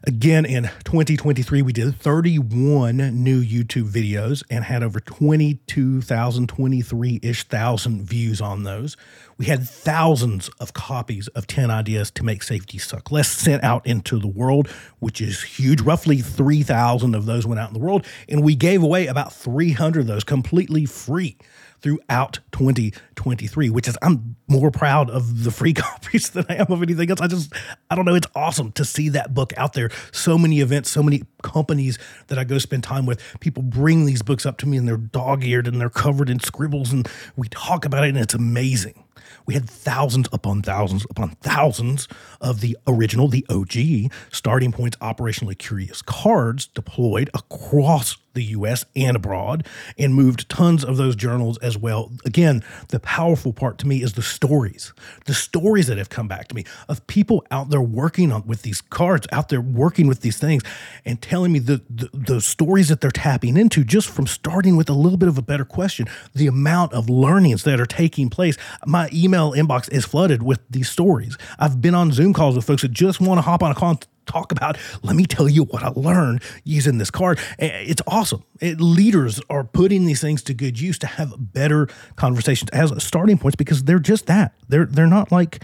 Again, 0.05 0.45
in 0.45 0.65
2023, 0.83 1.63
we 1.63 1.73
did 1.73 1.95
31 1.95 2.97
new 3.23 3.41
YouTube 3.41 3.89
videos 3.89 4.43
and 4.51 4.65
had 4.65 4.83
over 4.83 4.99
22,000, 4.99 6.49
23 6.49 7.21
ish 7.23 7.45
thousand 7.45 8.03
views 8.03 8.41
on 8.41 8.65
those. 8.65 8.97
We 9.39 9.45
had 9.47 9.69
thousands 9.69 10.49
of 10.59 10.73
copies 10.73 11.29
of 11.29 11.47
10 11.47 11.71
Ideas 11.71 12.11
to 12.13 12.25
Make 12.25 12.43
Safety 12.43 12.79
Suck 12.79 13.13
Less 13.13 13.29
sent 13.29 13.63
out 13.63 13.87
into 13.87 14.19
the 14.19 14.27
world, 14.27 14.69
which 14.99 15.21
is 15.21 15.41
huge. 15.41 15.81
Roughly 15.81 16.19
3,000 16.19 17.15
of 17.15 17.27
those 17.27 17.47
went 17.47 17.61
out 17.61 17.69
in 17.69 17.75
the 17.75 17.85
world, 17.85 18.05
and 18.29 18.43
we 18.43 18.57
gave 18.57 18.83
away 18.83 19.07
about 19.07 19.33
300 19.33 20.01
of 20.01 20.07
those 20.09 20.25
completely 20.25 20.85
free 20.85 21.37
throughout 21.83 22.39
2023, 22.53 23.71
which 23.71 23.89
is 23.89 23.99
I'm 24.01 24.37
more 24.49 24.71
proud 24.71 25.11
of 25.11 25.45
the 25.45 25.51
free 25.51 25.73
copies 25.75 26.31
than 26.31 26.47
I 26.49 26.55
am 26.55 26.67
of 26.71 26.83
anything 26.83 27.11
else. 27.11 27.21
I 27.21 27.27
just 27.27 27.53
I 27.91 27.95
don't 27.95 28.05
know, 28.05 28.15
it's 28.15 28.27
awesome 28.35 28.73
to 28.73 28.85
see 28.85 29.09
that 29.11 29.35
book 29.35 29.53
out 29.57 29.75
there. 29.75 29.91
So 30.13 30.39
many 30.39 30.61
events, 30.61 30.91
so 30.91 31.03
many 31.03 31.23
companies 31.43 31.99
that 32.29 32.39
I 32.39 32.45
go 32.45 32.59
spend 32.59 32.85
time 32.85 33.07
with, 33.07 33.21
people 33.41 33.63
bring 33.63 34.07
these 34.07 34.23
books 34.23 34.47
up 34.47 34.59
to 34.59 34.69
me 34.69 34.77
and 34.77 34.87
they're 34.87 34.97
dog-eared 34.97 35.67
and 35.67 35.81
they're 35.81 35.91
covered 35.91 36.31
in 36.31 36.41
scribbles 36.41 36.93
and 36.93 37.09
we 37.37 37.49
talk 37.49 37.85
about 37.85 38.05
it 38.05 38.11
and 38.11 38.19
it's 38.19 38.35
amazing. 38.35 39.05
We 39.47 39.55
had 39.55 39.69
thousands 39.69 40.29
upon 40.33 40.63
thousands 40.63 41.05
upon 41.11 41.31
thousands 41.43 42.09
of 42.41 42.61
the 42.61 42.77
original, 42.87 43.29
the 43.29 43.47
OG, 43.49 44.13
starting 44.31 44.73
points 44.73 44.97
operationally 44.99 45.57
curious 45.57 46.03
cards 46.03 46.67
deployed 46.67 47.31
across 47.35 48.17
the 48.35 48.45
US 48.45 48.85
and 48.97 49.17
abroad 49.17 49.67
and 49.99 50.15
moved 50.15 50.49
tons 50.49 50.85
of 50.85 50.97
those 50.97 51.17
journals 51.17 51.59
as 51.59 51.77
well. 51.77 52.13
Again, 52.25 52.63
the 52.89 53.01
powerful 53.01 53.53
part 53.53 53.79
to 53.79 53.87
me 53.87 54.03
is 54.03 54.15
the 54.15 54.23
stories, 54.23 54.93
the 55.27 55.35
stories 55.35 55.87
that 55.87 55.99
have 55.99 56.09
come 56.09 56.29
back 56.29 56.49
to 56.49 56.55
me 56.55 56.65
of 56.89 57.07
people 57.07 57.45
out 57.51 57.71
there 57.71 57.83
working 57.83 58.33
on 58.33 58.47
with 58.47 58.63
these 58.63 58.81
cards, 58.81 59.27
out 59.33 59.49
there 59.49 59.61
working 59.61 60.07
with 60.07 60.21
these 60.21 60.39
things 60.39 60.63
and 61.05 61.21
telling 61.21 61.53
me 61.53 61.59
the, 61.59 61.83
the, 61.91 62.09
the 62.13 62.41
stories 62.41 62.89
that 62.89 63.01
they're 63.01 63.11
tapping 63.11 63.57
into 63.57 63.85
just 63.85 64.09
from 64.09 64.27
starting 64.27 64.77
with 64.77 64.89
a 64.89 64.95
little 64.95 65.19
bit 65.19 65.29
of 65.29 65.39
a 65.39 65.43
better 65.43 65.65
question, 65.65 66.07
the 66.35 66.47
amount 66.47 66.93
of 66.93 67.09
learnings 67.09 67.65
that 67.65 67.81
are 67.81 67.87
taking 67.87 68.31
place. 68.31 68.57
My 68.87 69.09
email 69.15 69.53
inbox 69.53 69.91
is 69.91 70.05
flooded 70.05 70.43
with 70.43 70.61
these 70.71 70.89
stories. 70.89 71.37
I've 71.59 71.81
been 71.81 71.95
on 71.95 72.13
Zoom 72.13 72.33
calls 72.33 72.57
with 72.57 72.65
folks 72.65 72.83
that 72.83 72.93
just 72.93 73.21
want 73.21 73.39
to 73.39 73.43
hop 73.43 73.63
on 73.63 73.71
a 73.71 73.75
call 73.75 73.91
and 73.91 74.07
talk 74.27 74.53
about 74.53 74.79
let 75.03 75.17
me 75.17 75.27
tell 75.27 75.49
you 75.49 75.65
what 75.65 75.83
i 75.83 75.89
learned 75.97 76.43
using 76.65 76.99
this 76.99 77.11
card. 77.11 77.39
It's 77.59 78.03
awesome. 78.07 78.45
It, 78.61 78.81
leaders 78.81 79.41
are 79.51 79.65
putting 79.65 80.05
these 80.05 80.21
things 80.21 80.43
to 80.45 80.55
good 80.55 80.79
use 80.79 80.99
to 81.01 81.07
have 81.07 81.35
better 81.39 81.89
conversations 82.17 82.71
as 82.71 82.93
starting 83.03 83.39
points 83.39 83.57
because 83.57 83.85
they're 83.85 83.99
just 83.99 84.27
that. 84.27 84.55
They're 84.69 84.87
they're 84.87 85.07
not 85.07 85.33
like 85.33 85.63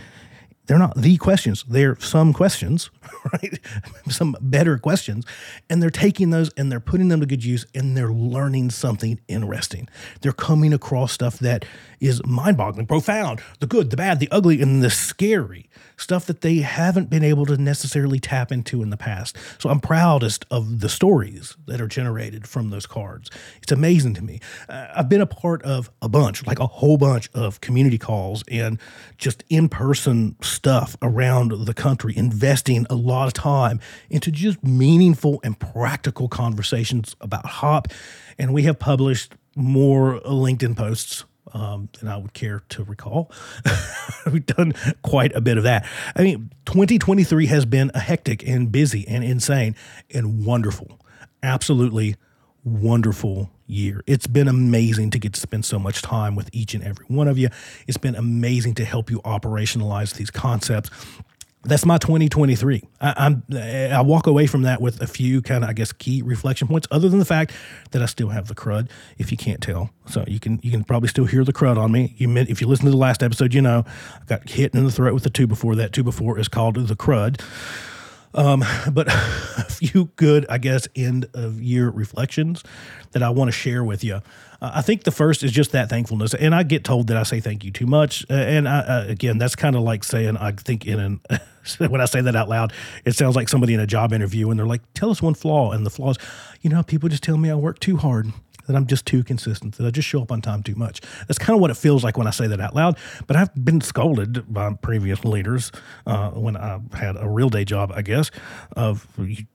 they're 0.69 0.79
not 0.79 0.97
the 0.97 1.17
questions. 1.17 1.65
They're 1.69 1.99
some 1.99 2.33
questions 2.33 2.91
right? 3.33 3.59
Some 4.09 4.37
better 4.41 4.79
questions. 4.79 5.27
And 5.69 5.83
they're 5.83 5.91
taking 5.91 6.31
those 6.31 6.51
and 6.57 6.71
they're 6.71 6.81
putting 6.81 7.09
them 7.09 7.21
to 7.21 7.27
good 7.27 7.45
use 7.45 7.67
and 7.75 7.97
they're 7.97 8.13
learning 8.13 8.71
something 8.71 9.21
interesting. 9.29 9.89
They're 10.21 10.33
coming 10.33 10.73
across 10.73 11.13
stuff 11.13 11.39
that 11.41 11.65
is 12.01 12.25
mind-boggling 12.25 12.87
profound. 12.87 13.41
The 13.61 13.67
good 13.67 13.91
the 13.91 13.97
bad 13.97 14.21
the 14.21 14.29
ugly 14.31 14.61
and 14.61 14.83
the 14.83 14.91
scary 14.91 15.69
stuff 15.99 16.25
that 16.27 16.41
they 16.41 16.59
haven't 16.59 17.11
been 17.11 17.25
able 17.25 17.45
to 17.47 17.57
necessarily 17.57 18.19
tap 18.19 18.51
into 18.51 18.83
in 18.83 18.91
the 18.91 18.97
past. 18.97 19.37
So 19.59 19.69
I'm 19.69 19.81
proudest 19.81 20.47
of 20.51 20.81
the 20.81 20.89
stories 20.89 21.57
that 21.67 21.81
are 21.81 21.89
generated 21.89 22.47
from 22.47 22.71
those 22.71 22.87
cards. 22.87 23.31
It's 23.63 23.73
amazing 23.73 24.15
to 24.15 24.23
me. 24.23 24.41
Uh, 24.69 24.87
I've 24.95 25.09
been 25.09 25.21
a 25.21 25.27
part 25.27 25.63
of 25.63 25.91
a 26.01 26.09
bunch, 26.09 26.47
like 26.47 26.61
a 26.61 26.67
whole 26.67 26.97
bunch 26.97 27.29
of 27.35 27.61
community 27.61 27.99
calls 27.99 28.45
and 28.49 28.79
just 29.19 29.45
in 29.51 29.69
person 29.69 30.37
stuff 30.41 30.97
around 31.03 31.67
the 31.67 31.75
country, 31.75 32.17
investing 32.17 32.87
a 32.89 32.95
lot 32.95 33.27
of 33.27 33.35
time 33.35 33.81
into 34.09 34.31
just 34.31 34.63
meaningful 34.65 35.41
and 35.45 35.59
practical 35.59 36.29
conversations 36.29 37.17
about 37.21 37.45
hop. 37.45 37.89
And 38.39 38.55
we 38.55 38.63
have 38.63 38.79
published 38.79 39.35
more 39.57 40.21
LinkedIn 40.21 40.77
posts 40.77 41.25
um, 41.53 41.89
than 41.99 42.09
I 42.09 42.17
would 42.17 42.33
care 42.33 42.63
to 42.71 42.85
recall. 42.85 43.31
We've 44.33 44.45
done 44.45 44.75
quite 45.03 45.35
a 45.35 45.41
bit 45.41 45.59
of 45.59 45.65
that. 45.65 45.87
I 46.17 46.23
mean, 46.23 46.51
2023 46.67 47.47
has 47.47 47.65
been 47.65 47.91
a 47.95 48.01
hectic 48.01 48.47
and 48.47 48.71
busy 48.71 49.07
and 49.09 49.25
insane 49.25 49.75
and 50.13 50.45
wonderful. 50.45 51.01
Absolutely 51.43 52.17
wonderful 52.65 53.51
year. 53.67 54.03
It's 54.07 54.27
been 54.27 54.49
amazing 54.49 55.11
to 55.11 55.19
get 55.19 55.35
to 55.35 55.41
spend 55.41 55.65
so 55.65 55.79
much 55.79 56.03
time 56.03 56.35
with 56.35 56.51
each 56.53 56.75
and 56.75 56.83
every 56.83 57.07
one 57.07 57.29
of 57.29 57.39
you. 57.39 57.49
It's 57.87 57.99
been 57.99 58.15
amazing 58.15 58.75
to 58.75 58.85
help 58.85 59.11
you 59.11 59.21
operationalize 59.23 60.15
these 60.15 60.31
concepts 60.31 60.91
that's 61.65 61.85
my 61.85 61.99
2023. 61.99 62.83
I, 63.01 63.27
am 63.27 63.43
I 63.53 64.01
walk 64.01 64.27
away 64.27 64.47
from 64.47 64.63
that 64.63 64.81
with 64.81 65.03
a 65.03 65.07
few 65.07 65.43
kind 65.43 65.65
of 65.65 65.71
I 65.71 65.73
guess 65.73 65.93
key 65.93 66.23
reflection 66.23 66.69
points, 66.69 66.87
other 66.91 67.09
than 67.09 67.19
the 67.19 67.25
fact 67.25 67.53
that 67.91 68.03
I 68.03 68.07
still 68.07 68.29
have 68.29 68.49
the 68.49 68.55
crud. 68.55 68.89
If 69.19 69.31
you 69.33 69.37
can't 69.37 69.61
tell, 69.61 69.91
so 70.07 70.25
you 70.27 70.41
can 70.41 70.61
you 70.63 70.71
can 70.71 70.85
probably 70.85 71.09
still 71.09 71.25
hear 71.25 71.45
the 71.45 71.53
crud 71.53 71.77
on 71.77 71.91
me. 71.93 72.15
You 72.17 72.35
if 72.37 72.61
you 72.61 72.69
listen 72.69 72.85
to 72.87 72.91
the 72.91 72.97
last 72.97 73.23
episode, 73.23 73.55
you 73.55 73.61
know 73.61 73.85
I 74.21 74.25
got 74.27 74.49
hit 74.49 74.75
in 74.75 74.85
the 74.85 74.93
throat 74.93 75.15
with 75.15 75.25
the 75.25 75.31
two 75.31 75.47
before 75.47 75.75
that. 75.77 75.93
Two 75.93 76.05
before 76.05 76.39
is 76.39 76.49
called 76.49 76.77
the 76.77 76.97
crud. 76.97 77.41
Um, 78.35 78.65
but 78.93 79.09
a 79.59 79.67
few 79.69 80.07
good, 80.17 80.47
I 80.49 80.59
guess, 80.59 80.87
end 80.95 81.27
of 81.35 81.61
year 81.61 81.89
reflections 81.91 82.63
that 83.13 83.23
I 83.23 83.31
want 83.31 83.49
to 83.49 83.53
share 83.53 83.83
with 83.83 84.05
you. 84.05 84.21
Uh, 84.61 84.73
I 84.75 84.83
think 84.83 85.05
the 85.05 85.11
first 85.11 85.43
is 85.43 85.53
just 85.53 85.73
that 85.73 85.89
thankfulness, 85.89 86.35
and 86.35 86.55
I 86.55 86.63
get 86.63 86.85
told 86.85 87.07
that 87.09 87.17
I 87.17 87.23
say 87.23 87.41
thank 87.41 87.65
you 87.65 87.71
too 87.71 87.87
much, 87.87 88.25
uh, 88.29 88.35
and 88.35 88.69
I, 88.69 88.79
uh, 88.81 89.05
again, 89.09 89.39
that's 89.39 89.57
kind 89.57 89.77
of 89.77 89.83
like 89.83 90.05
saying 90.05 90.37
I 90.37 90.53
think 90.53 90.87
in 90.87 90.99
an 90.99 91.21
when 91.79 92.01
I 92.01 92.07
say 92.07 92.21
that 92.21 92.35
out 92.35 92.49
loud, 92.49 92.73
it 93.05 93.13
sounds 93.13 93.37
like 93.37 93.49
somebody 93.49 93.75
in 93.75 93.81
a 93.81 93.87
job 93.87 94.13
interview, 94.13 94.51
and 94.51 94.59
they're 94.59 94.67
like, 94.67 94.83
"Tell 94.95 95.11
us 95.11 95.23
one 95.23 95.35
flaw," 95.35 95.73
and 95.73 95.87
the 95.87 95.91
flaws, 95.91 96.17
you 96.61 96.71
know, 96.71 96.83
people 96.83 97.09
just 97.09 97.23
tell 97.23 97.37
me 97.37 97.51
I 97.51 97.55
work 97.55 97.79
too 97.79 97.97
hard 97.97 98.33
that 98.69 98.77
I'm 98.77 98.87
just 98.87 99.05
too 99.05 99.25
consistent, 99.25 99.77
that 99.77 99.87
I 99.87 99.91
just 99.91 100.07
show 100.07 100.23
up 100.23 100.31
on 100.31 100.41
time 100.41 100.63
too 100.63 100.77
much. 100.77 101.01
That's 101.27 101.39
kind 101.39 101.57
of 101.57 101.61
what 101.61 101.71
it 101.71 101.77
feels 101.77 102.05
like 102.05 102.17
when 102.17 102.29
I 102.29 102.31
say 102.31 102.47
that 102.47 102.61
out 102.61 102.75
loud. 102.75 102.97
But 103.27 103.37
I've 103.37 103.53
been 103.65 103.81
scolded 103.81 104.53
by 104.53 104.73
previous 104.75 105.25
leaders 105.25 105.73
uh, 106.07 106.31
when 106.31 106.57
I 106.57 106.79
had 106.93 107.17
a 107.19 107.29
real 107.29 107.49
day 107.49 107.65
job, 107.65 107.93
I 107.95 108.03
guess, 108.03 108.31
of 108.77 109.09
you 109.19 109.47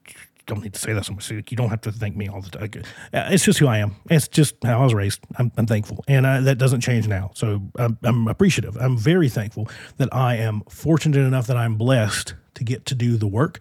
don't 0.46 0.62
need 0.62 0.74
to 0.74 0.78
say 0.78 0.92
that 0.92 1.06
so 1.06 1.14
much. 1.14 1.30
You 1.30 1.42
don't 1.42 1.70
have 1.70 1.80
to 1.82 1.92
thank 1.92 2.16
me 2.16 2.28
all 2.28 2.42
the 2.42 2.50
time. 2.50 2.70
Uh, 3.14 3.28
it's 3.30 3.44
just 3.44 3.58
who 3.58 3.66
I 3.66 3.78
am. 3.78 3.96
It's 4.10 4.28
just 4.28 4.56
how 4.62 4.80
I 4.80 4.84
was 4.84 4.92
raised. 4.92 5.20
I'm, 5.38 5.50
I'm 5.56 5.66
thankful, 5.66 6.04
and 6.06 6.26
I, 6.26 6.40
that 6.40 6.58
doesn't 6.58 6.82
change 6.82 7.08
now. 7.08 7.30
So 7.34 7.62
I'm, 7.76 7.98
I'm 8.02 8.28
appreciative. 8.28 8.76
I'm 8.76 8.98
very 8.98 9.28
thankful 9.28 9.70
that 9.96 10.14
I 10.14 10.36
am 10.36 10.62
fortunate 10.68 11.20
enough 11.20 11.46
that 11.46 11.56
I'm 11.56 11.76
blessed 11.76 12.34
to 12.54 12.64
get 12.64 12.84
to 12.86 12.94
do 12.94 13.16
the 13.16 13.26
work 13.26 13.60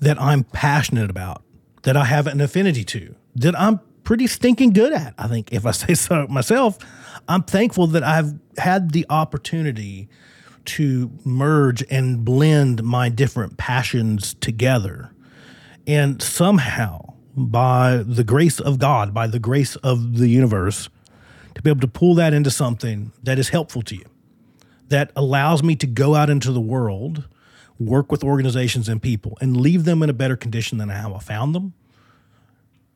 that 0.00 0.20
I'm 0.20 0.44
passionate 0.44 1.10
about, 1.10 1.42
that 1.82 1.96
I 1.96 2.04
have 2.04 2.26
an 2.26 2.40
affinity 2.40 2.84
to, 2.84 3.14
that 3.36 3.58
I'm 3.58 3.80
pretty 4.06 4.28
stinking 4.28 4.70
good 4.72 4.92
at. 4.92 5.12
I 5.18 5.26
think 5.26 5.52
if 5.52 5.66
I 5.66 5.72
say 5.72 5.94
so 5.94 6.26
myself, 6.28 6.78
I'm 7.28 7.42
thankful 7.42 7.88
that 7.88 8.04
I've 8.04 8.34
had 8.56 8.92
the 8.92 9.04
opportunity 9.10 10.08
to 10.66 11.10
merge 11.24 11.84
and 11.90 12.24
blend 12.24 12.82
my 12.84 13.08
different 13.08 13.58
passions 13.58 14.34
together 14.34 15.10
and 15.86 16.22
somehow, 16.22 17.14
by 17.36 17.98
the 17.98 18.24
grace 18.24 18.58
of 18.60 18.78
God, 18.78 19.12
by 19.12 19.26
the 19.26 19.38
grace 19.38 19.76
of 19.76 20.18
the 20.18 20.28
universe, 20.28 20.88
to 21.54 21.62
be 21.62 21.70
able 21.70 21.80
to 21.80 21.88
pull 21.88 22.14
that 22.14 22.32
into 22.32 22.50
something 22.50 23.12
that 23.22 23.38
is 23.38 23.50
helpful 23.50 23.82
to 23.82 23.96
you, 23.96 24.04
that 24.88 25.10
allows 25.14 25.62
me 25.62 25.76
to 25.76 25.86
go 25.86 26.14
out 26.14 26.30
into 26.30 26.52
the 26.52 26.60
world, 26.60 27.28
work 27.78 28.10
with 28.10 28.24
organizations 28.24 28.88
and 28.88 29.02
people, 29.02 29.36
and 29.40 29.56
leave 29.56 29.84
them 29.84 30.02
in 30.02 30.10
a 30.10 30.14
better 30.14 30.36
condition 30.36 30.78
than 30.78 30.88
how 30.88 31.14
I 31.14 31.18
found 31.18 31.54
them. 31.54 31.74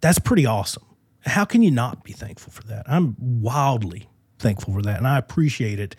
That's 0.01 0.19
pretty 0.19 0.47
awesome. 0.47 0.85
How 1.27 1.45
can 1.45 1.63
you 1.63 1.71
not 1.71 2.05
be 2.05 2.13
thankful 2.13 2.53
for 2.53 2.63
that? 2.65 2.85
I'm 2.89 3.17
wildly 3.19 4.09
thankful 4.39 4.75
for 4.75 4.83
that, 4.83 4.99
and 4.99 5.07
I 5.07 5.19
appreciate 5.19 5.79
it 5.79 5.97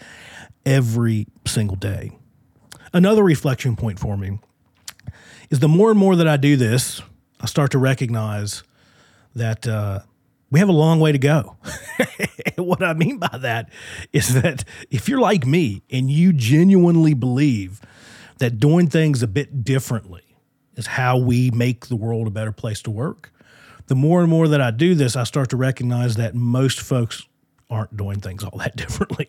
every 0.66 1.28
single 1.46 1.78
day. 1.78 2.18
Another 2.94 3.24
reflection 3.24 3.76
point 3.76 4.00
for 4.00 4.18
me 4.18 4.40
is 5.50 5.60
the 5.60 5.68
more 5.68 5.92
and 5.92 6.00
more 6.00 6.16
that 6.16 6.28
I 6.28 6.38
do 6.38 6.58
this, 6.58 7.02
I 7.40 7.46
start 7.46 7.72
to 7.72 7.78
recognize 7.78 8.64
that 9.36 9.68
uh, 9.68 10.00
we 10.50 10.60
have 10.60 10.70
a 10.70 10.74
long 10.74 11.00
way 11.00 11.12
to 11.12 11.18
go. 11.18 11.56
what 12.58 12.84
I 12.84 12.94
mean 12.94 13.18
by 13.18 13.38
that 13.40 13.70
is 14.12 14.42
that 14.42 14.66
if 14.90 15.08
you're 15.08 15.22
like 15.22 15.46
me 15.46 15.84
and 15.90 16.12
you 16.12 16.34
genuinely 16.34 17.14
believe 17.14 17.82
that 18.40 18.60
doing 18.60 18.88
things 18.88 19.24
a 19.24 19.28
bit 19.28 19.64
differently 19.64 20.24
is 20.76 20.88
how 20.88 21.18
we 21.18 21.52
make 21.52 21.88
the 21.88 21.96
world 21.96 22.28
a 22.28 22.32
better 22.32 22.52
place 22.52 22.82
to 22.84 22.92
work, 22.92 23.32
the 23.92 23.96
more 23.96 24.22
and 24.22 24.30
more 24.30 24.48
that 24.48 24.62
I 24.62 24.72
do 24.72 24.96
this, 24.96 25.18
I 25.18 25.26
start 25.26 25.50
to 25.50 25.58
recognize 25.58 26.16
that 26.16 26.34
most 26.34 26.80
folks 26.80 27.28
aren't 27.70 27.98
doing 27.98 28.22
things 28.22 28.42
all 28.42 28.58
that 28.60 28.74
differently. 28.78 29.28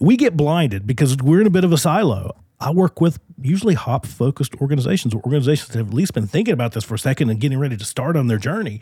we 0.00 0.16
get 0.16 0.38
blinded 0.38 0.86
because 0.86 1.18
we're 1.18 1.42
in 1.42 1.46
a 1.46 1.50
bit 1.50 1.64
of 1.64 1.72
a 1.74 1.76
silo. 1.76 2.34
I 2.58 2.70
work 2.70 3.02
with 3.02 3.18
usually 3.38 3.74
hop 3.74 4.06
focused 4.06 4.54
organizations 4.54 5.12
or 5.12 5.18
organizations 5.18 5.68
that 5.68 5.76
have 5.76 5.88
at 5.88 5.92
least 5.92 6.14
been 6.14 6.26
thinking 6.26 6.54
about 6.54 6.72
this 6.72 6.82
for 6.82 6.94
a 6.94 6.98
second 6.98 7.28
and 7.28 7.38
getting 7.38 7.58
ready 7.58 7.76
to 7.76 7.84
start 7.84 8.16
on 8.16 8.28
their 8.28 8.38
journey. 8.38 8.80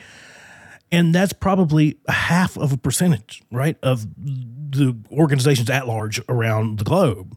And 0.92 1.12
that's 1.12 1.32
probably 1.32 1.98
a 2.06 2.12
half 2.12 2.56
of 2.56 2.72
a 2.72 2.76
percentage, 2.76 3.42
right, 3.50 3.76
of 3.82 4.06
the 4.16 4.96
organizations 5.10 5.68
at 5.68 5.88
large 5.88 6.20
around 6.28 6.78
the 6.78 6.84
globe. 6.84 7.36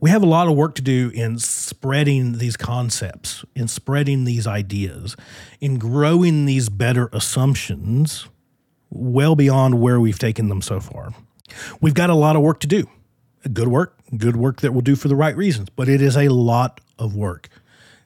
We 0.00 0.10
have 0.10 0.22
a 0.22 0.26
lot 0.26 0.46
of 0.46 0.54
work 0.54 0.76
to 0.76 0.82
do 0.82 1.10
in 1.12 1.38
spreading 1.38 2.38
these 2.38 2.56
concepts, 2.56 3.44
in 3.56 3.66
spreading 3.66 4.24
these 4.24 4.46
ideas, 4.46 5.16
in 5.60 5.78
growing 5.78 6.46
these 6.46 6.68
better 6.68 7.08
assumptions 7.12 8.28
well 8.90 9.34
beyond 9.34 9.80
where 9.80 9.98
we've 9.98 10.18
taken 10.18 10.48
them 10.48 10.62
so 10.62 10.78
far. 10.78 11.10
We've 11.80 11.94
got 11.94 12.10
a 12.10 12.14
lot 12.14 12.36
of 12.36 12.42
work 12.42 12.60
to 12.60 12.66
do. 12.66 12.88
Good 13.52 13.68
work, 13.68 13.98
good 14.16 14.36
work 14.36 14.60
that 14.60 14.72
we'll 14.72 14.82
do 14.82 14.96
for 14.96 15.08
the 15.08 15.16
right 15.16 15.36
reasons, 15.36 15.68
but 15.70 15.88
it 15.88 16.00
is 16.00 16.16
a 16.16 16.28
lot 16.28 16.80
of 16.98 17.16
work. 17.16 17.48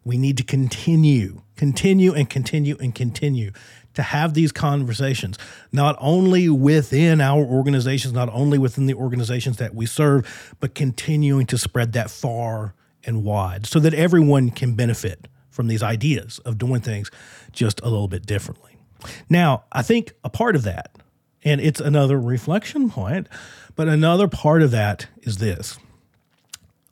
We 0.05 0.17
need 0.17 0.37
to 0.39 0.45
continue, 0.45 1.43
continue, 1.57 2.13
and 2.15 2.29
continue 2.29 2.77
and 2.81 2.95
continue 2.95 3.53
to 3.95 4.03
have 4.03 4.35
these 4.35 4.53
conversations, 4.53 5.39
not 5.71 5.97
only 6.01 6.49
within 6.49 7.21
our 7.21 7.43
organizations, 7.45 8.13
not 8.13 8.29
only 8.33 8.59
within 8.59 8.87
the 8.87 8.95
organizations 8.95 9.59
that 9.59 9.75
we 9.75 9.87
serve, 9.87 10.55
but 10.61 10.75
continuing 10.75 11.47
to 11.47 11.59
spread 11.59 11.93
that 11.93 12.11
far 12.11 12.75
and 13.05 13.25
wide 13.25 13.67
so 13.67 13.79
that 13.81 13.95
everyone 13.95 14.51
can 14.51 14.75
benefit 14.75 15.29
from 15.51 15.69
these 15.69 15.83
ideas 15.83 16.39
of 16.41 16.59
doing 16.59 16.81
things 16.81 17.11
just 17.53 17.81
a 17.83 17.89
little 17.89 18.09
bit 18.09 18.25
differently. 18.25 18.77
Now, 19.29 19.65
I 19.73 19.83
think 19.83 20.13
a 20.25 20.31
part 20.31 20.57
of 20.57 20.63
that, 20.63 20.91
and 21.45 21.61
it's 21.61 21.81
another 21.81 22.21
reflection 22.21 22.89
point, 22.89 23.29
but 23.75 23.89
another 23.89 24.29
part 24.29 24.63
of 24.63 24.71
that 24.71 25.07
is 25.23 25.39
this. 25.39 25.79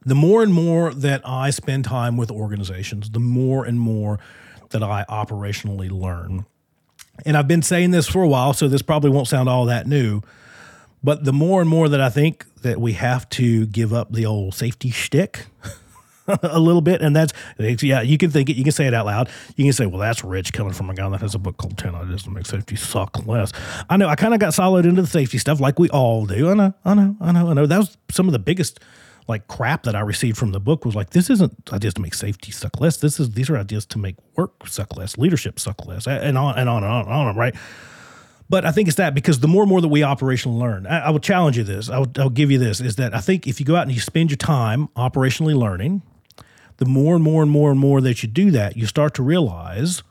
The 0.05 0.15
more 0.15 0.43
and 0.43 0.53
more 0.53 0.93
that 0.93 1.21
I 1.25 1.51
spend 1.51 1.85
time 1.85 2.17
with 2.17 2.31
organizations, 2.31 3.11
the 3.11 3.21
more 3.21 3.65
and 3.65 3.79
more 3.79 4.19
that 4.71 4.83
I 4.83 5.05
operationally 5.09 5.91
learn. 5.91 6.47
And 7.25 7.37
I've 7.37 7.49
been 7.49 7.63
saying 7.63 7.91
this 7.91 8.09
for 8.09 8.23
a 8.23 8.29
while, 8.29 8.53
so 8.53 8.69
this 8.69 8.83
probably 8.83 9.11
won't 9.11 9.29
sound 9.29 9.49
all 9.49 9.67
that 9.67 9.87
new. 9.87 10.23
But 11.03 11.25
the 11.25 11.33
more 11.33 11.61
and 11.61 11.71
more 11.71 11.89
that 11.89 12.01
I 12.01 12.11
think 12.11 12.45
that 12.63 12.81
we 12.81 12.93
have 12.93 13.29
to 13.31 13.67
give 13.67 13.93
up 13.93 14.13
the 14.13 14.27
old 14.27 14.55
safety 14.55 14.91
shtick 14.91 15.47
a 16.43 16.61
little 16.61 16.83
bit, 16.83 17.01
and 17.01 17.17
that's 17.17 17.33
yeah, 17.59 18.03
you 18.03 18.19
can 18.19 18.31
think 18.31 18.51
it, 18.51 18.57
you 18.57 18.65
can 18.65 18.73
say 18.73 18.87
it 18.87 18.95
out 18.95 19.07
loud. 19.07 19.31
You 19.57 19.65
can 19.65 19.73
say, 19.73 19.87
"Well, 19.87 20.01
that's 20.01 20.23
rich 20.23 20.53
coming 20.53 20.73
from 20.73 20.91
a 20.91 20.95
guy 20.95 21.09
that 21.09 21.21
has 21.21 21.35
a 21.35 21.39
book 21.39 21.57
called 21.57 21.79
10 21.79 21.95
Ideas 21.95 22.25
to 22.25 22.31
Make 22.31 22.47
Safety 22.47 22.77
Suck 22.77 23.27
Less." 23.27 23.53
I 23.89 23.97
know 23.97 24.09
I 24.09 24.15
kind 24.15 24.35
of 24.35 24.41
got 24.41 24.53
solid 24.53 24.85
into 24.85 25.03
the 25.03 25.09
safety 25.09 25.39
stuff, 25.39 25.59
like 25.59 25.79
we 25.79 25.89
all 25.89 26.27
do. 26.27 26.51
I 26.51 26.55
know, 26.55 26.75
I 26.85 26.95
know, 26.95 27.17
I 27.21 27.33
know, 27.33 27.51
I 27.51 27.55
know. 27.55 27.67
That 27.67 27.79
was 27.79 27.97
some 28.11 28.29
of 28.29 28.33
the 28.33 28.39
biggest 28.39 28.79
like 29.31 29.49
crap 29.49 29.85
that 29.85 29.95
I 29.95 30.01
received 30.01 30.37
from 30.37 30.53
the 30.53 30.61
book 30.61 30.85
was 30.85 30.95
like, 30.95 31.11
this 31.11 31.31
isn't 31.31 31.73
ideas 31.73 31.95
to 31.95 32.03
make 32.03 32.15
safety 32.15 32.53
suck 32.53 32.81
less. 32.81 32.99
This 32.99 33.19
is 33.19 33.31
these 33.31 33.49
are 33.49 33.57
ideas 33.57 33.87
to 33.87 33.99
make 33.99 34.17
work 34.37 34.67
suck 34.67 34.97
less, 34.97 35.17
leadership 35.17 35.59
suck 35.59 35.87
less, 35.87 36.07
and 36.07 36.37
on 36.37 36.59
and 36.59 36.69
on 36.69 36.85
and 36.85 36.93
on 36.93 37.03
and 37.03 37.13
on, 37.13 37.37
right? 37.37 37.55
But 38.51 38.65
I 38.65 38.73
think 38.73 38.89
it's 38.89 38.97
that 38.97 39.15
because 39.15 39.39
the 39.39 39.49
more 39.49 39.63
and 39.63 39.71
more 39.71 39.81
that 39.81 39.89
we 39.89 40.01
operationally 40.01 40.59
learn, 40.59 40.87
I, 40.87 41.07
I 41.07 41.11
will 41.11 41.21
challenge 41.21 41.57
you 41.57 41.63
this. 41.63 41.89
I 41.89 41.99
will, 42.01 42.11
I'll 42.19 42.29
give 42.29 42.51
you 42.51 42.59
this 42.59 42.81
is 42.81 42.97
that 42.97 43.15
I 43.15 43.21
think 43.21 43.47
if 43.47 43.61
you 43.61 43.65
go 43.65 43.77
out 43.77 43.85
and 43.85 43.93
you 43.93 44.01
spend 44.01 44.31
your 44.31 44.37
time 44.37 44.89
operationally 44.97 45.57
learning, 45.57 46.03
the 46.79 46.87
more 46.87 47.15
and 47.15 47.23
more 47.23 47.43
and 47.43 47.51
more 47.51 47.71
and 47.71 47.79
more 47.79 48.01
that 48.01 48.23
you 48.23 48.29
do 48.29 48.51
that, 48.51 48.77
you 48.77 48.87
start 48.87 49.15
to 49.15 49.23
realize 49.23 50.03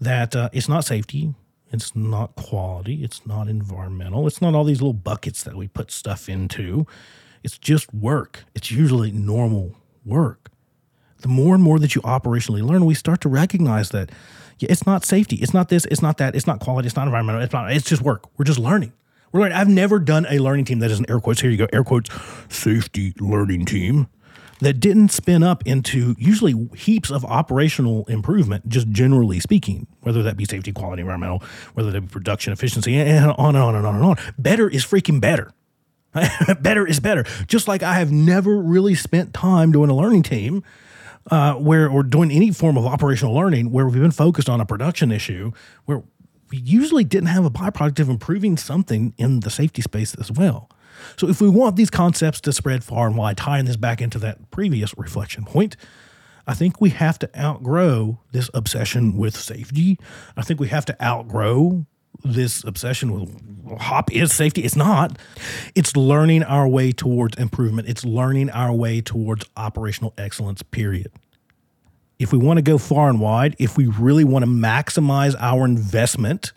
that 0.00 0.36
uh, 0.36 0.48
it's 0.52 0.68
not 0.68 0.84
safety, 0.84 1.34
it's 1.72 1.96
not 1.96 2.36
quality, 2.36 3.02
it's 3.02 3.26
not 3.26 3.48
environmental, 3.48 4.26
it's 4.28 4.40
not 4.40 4.54
all 4.54 4.64
these 4.64 4.80
little 4.80 4.92
buckets 4.92 5.42
that 5.42 5.56
we 5.56 5.66
put 5.66 5.90
stuff 5.90 6.28
into. 6.28 6.86
It's 7.42 7.58
just 7.58 7.92
work. 7.92 8.44
It's 8.54 8.70
usually 8.70 9.10
normal 9.12 9.76
work. 10.04 10.50
The 11.18 11.28
more 11.28 11.54
and 11.54 11.62
more 11.62 11.78
that 11.78 11.94
you 11.94 12.02
operationally 12.02 12.62
learn, 12.62 12.84
we 12.84 12.94
start 12.94 13.20
to 13.22 13.28
recognize 13.28 13.90
that 13.90 14.10
yeah, 14.58 14.68
it's 14.70 14.86
not 14.86 15.04
safety, 15.04 15.36
it's 15.36 15.54
not 15.54 15.68
this, 15.68 15.84
it's 15.86 16.02
not 16.02 16.18
that, 16.18 16.34
it's 16.34 16.46
not 16.46 16.60
quality, 16.60 16.86
it's 16.86 16.96
not 16.96 17.06
environmental, 17.06 17.42
it's 17.42 17.52
not. 17.52 17.72
It's 17.72 17.88
just 17.88 18.02
work. 18.02 18.24
We're 18.36 18.44
just 18.44 18.58
learning. 18.58 18.92
We're 19.30 19.40
learning. 19.40 19.56
I've 19.56 19.68
never 19.68 19.98
done 19.98 20.26
a 20.28 20.38
learning 20.38 20.64
team 20.64 20.78
that 20.78 20.90
is 20.90 20.98
an 20.98 21.06
air 21.08 21.20
quotes. 21.20 21.40
Here 21.40 21.50
you 21.50 21.56
go, 21.56 21.68
air 21.72 21.84
quotes, 21.84 22.10
safety 22.48 23.14
learning 23.20 23.66
team 23.66 24.08
that 24.60 24.80
didn't 24.80 25.10
spin 25.10 25.42
up 25.42 25.64
into 25.66 26.14
usually 26.18 26.68
heaps 26.76 27.10
of 27.10 27.24
operational 27.24 28.04
improvement, 28.06 28.68
just 28.68 28.88
generally 28.88 29.38
speaking, 29.38 29.86
whether 30.00 30.22
that 30.22 30.36
be 30.36 30.44
safety, 30.44 30.72
quality, 30.72 31.00
environmental, 31.00 31.42
whether 31.74 31.90
that 31.90 32.00
be 32.00 32.06
production 32.08 32.52
efficiency, 32.52 32.96
and 32.96 33.30
on 33.32 33.54
and 33.54 33.62
on 33.62 33.74
and 33.74 33.86
on 33.86 33.94
and 33.96 34.04
on. 34.04 34.16
Better 34.38 34.68
is 34.68 34.84
freaking 34.84 35.20
better. 35.20 35.52
better 36.60 36.86
is 36.86 37.00
better. 37.00 37.24
Just 37.46 37.68
like 37.68 37.82
I 37.82 37.94
have 37.94 38.10
never 38.10 38.56
really 38.58 38.94
spent 38.94 39.34
time 39.34 39.72
doing 39.72 39.90
a 39.90 39.94
learning 39.94 40.22
team 40.22 40.62
uh, 41.30 41.54
where, 41.54 41.88
or 41.88 42.02
doing 42.02 42.30
any 42.30 42.50
form 42.50 42.76
of 42.76 42.86
operational 42.86 43.34
learning 43.34 43.70
where 43.70 43.86
we've 43.86 44.00
been 44.00 44.10
focused 44.10 44.48
on 44.48 44.60
a 44.60 44.66
production 44.66 45.12
issue 45.12 45.52
where 45.84 46.02
we 46.50 46.58
usually 46.58 47.04
didn't 47.04 47.28
have 47.28 47.44
a 47.44 47.50
byproduct 47.50 48.00
of 48.00 48.08
improving 48.08 48.56
something 48.56 49.14
in 49.18 49.40
the 49.40 49.50
safety 49.50 49.82
space 49.82 50.14
as 50.14 50.32
well. 50.32 50.70
So 51.16 51.28
if 51.28 51.40
we 51.40 51.48
want 51.48 51.76
these 51.76 51.90
concepts 51.90 52.40
to 52.42 52.52
spread 52.52 52.82
far 52.82 53.06
and 53.06 53.16
wide, 53.16 53.36
tying 53.36 53.66
this 53.66 53.76
back 53.76 54.00
into 54.00 54.18
that 54.20 54.50
previous 54.50 54.96
reflection 54.96 55.44
point, 55.44 55.76
I 56.46 56.54
think 56.54 56.80
we 56.80 56.90
have 56.90 57.18
to 57.20 57.38
outgrow 57.38 58.20
this 58.32 58.50
obsession 58.54 59.16
with 59.16 59.36
safety. 59.36 59.98
I 60.36 60.42
think 60.42 60.58
we 60.58 60.68
have 60.68 60.86
to 60.86 61.04
outgrow 61.04 61.86
this 62.24 62.64
obsession 62.64 63.12
with 63.12 63.80
hop 63.80 64.12
is 64.12 64.32
safety. 64.32 64.62
It's 64.62 64.76
not. 64.76 65.18
It's 65.74 65.96
learning 65.96 66.42
our 66.44 66.66
way 66.66 66.92
towards 66.92 67.36
improvement. 67.36 67.88
It's 67.88 68.04
learning 68.04 68.50
our 68.50 68.72
way 68.72 69.00
towards 69.00 69.44
operational 69.56 70.14
excellence, 70.18 70.62
period. 70.62 71.12
If 72.18 72.32
we 72.32 72.38
want 72.38 72.58
to 72.58 72.62
go 72.62 72.78
far 72.78 73.08
and 73.08 73.20
wide, 73.20 73.54
if 73.60 73.76
we 73.76 73.86
really 73.86 74.24
want 74.24 74.44
to 74.44 74.50
maximize 74.50 75.36
our 75.38 75.64
investment 75.64 76.52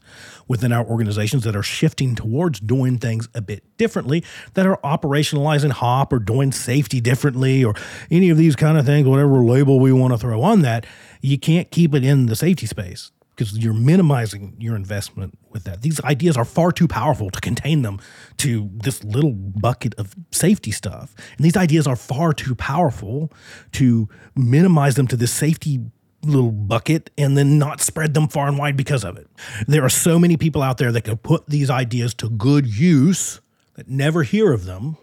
within 0.48 0.74
our 0.74 0.84
organizations 0.84 1.44
that 1.44 1.56
are 1.56 1.64
shifting 1.64 2.16
towards 2.16 2.60
doing 2.60 2.98
things 2.98 3.30
a 3.36 3.42
bit 3.42 3.64
differently, 3.78 4.24
that 4.56 4.66
are 4.66 4.78
operationalizing 4.78 5.70
HOP 5.70 6.12
or 6.12 6.20
doing 6.20 6.52
safety 6.52 7.00
differently 7.00 7.64
or 7.64 7.76
any 8.10 8.32
of 8.32 8.38
these 8.38 8.56
kind 8.56 8.78
of 8.78 8.88
things, 8.88 9.08
whatever 9.08 9.44
label 9.44 9.80
we 9.80 9.94
want 9.94 10.14
to 10.14 10.18
throw 10.18 10.42
on 10.42 10.62
that, 10.62 10.86
you 11.22 11.38
can't 11.38 11.70
keep 11.70 11.94
it 11.94 12.04
in 12.04 12.26
the 12.26 12.36
safety 12.36 12.66
space 12.66 13.12
because 13.50 13.64
you're 13.64 13.74
minimizing 13.74 14.56
your 14.60 14.76
investment 14.76 15.38
with 15.50 15.64
that. 15.64 15.82
These 15.82 16.00
ideas 16.02 16.38
are 16.38 16.46
far 16.46 16.72
too 16.72 16.88
powerful 16.88 17.30
to 17.30 17.40
contain 17.40 17.82
them 17.82 18.00
to 18.38 18.70
this 18.74 19.04
little 19.04 19.34
bucket 19.34 19.96
of 19.96 20.16
safety 20.32 20.72
stuff. 20.72 21.16
And 21.38 21.46
these 21.46 21.58
ideas 21.58 21.88
are 21.88 21.96
far 21.96 22.34
too 22.34 22.56
powerful 22.56 23.32
to 23.74 24.10
minimize 24.36 24.96
them 24.96 25.08
to 25.08 25.16
this 25.16 25.32
safety 25.32 25.80
little 26.24 26.52
bucket 26.52 27.10
and 27.18 27.36
then 27.36 27.58
not 27.58 27.82
spread 27.82 28.14
them 28.14 28.28
far 28.28 28.48
and 28.48 28.58
wide 28.58 28.78
because 28.78 29.04
of 29.04 29.18
it. 29.18 29.28
There 29.68 29.84
are 29.84 29.90
so 29.90 30.20
many 30.20 30.38
people 30.38 30.62
out 30.62 30.78
there 30.78 30.92
that 30.92 31.04
can 31.04 31.18
put 31.18 31.48
these 31.48 31.70
ideas 31.70 32.14
to 32.16 32.30
good 32.30 32.68
use 32.68 33.42
that 33.76 33.90
never 33.90 34.24
hear 34.24 34.54
of 34.54 34.66
them 34.66 34.98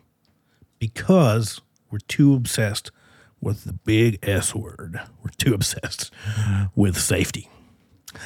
because 0.78 1.60
we're 1.90 1.98
too 2.06 2.34
obsessed 2.34 2.90
with 3.40 3.64
the 3.64 3.72
big 3.72 4.18
S 4.22 4.54
word. 4.54 5.00
We're 5.22 5.30
too 5.30 5.54
obsessed 5.54 6.12
with 6.74 6.96
safety. 6.96 7.48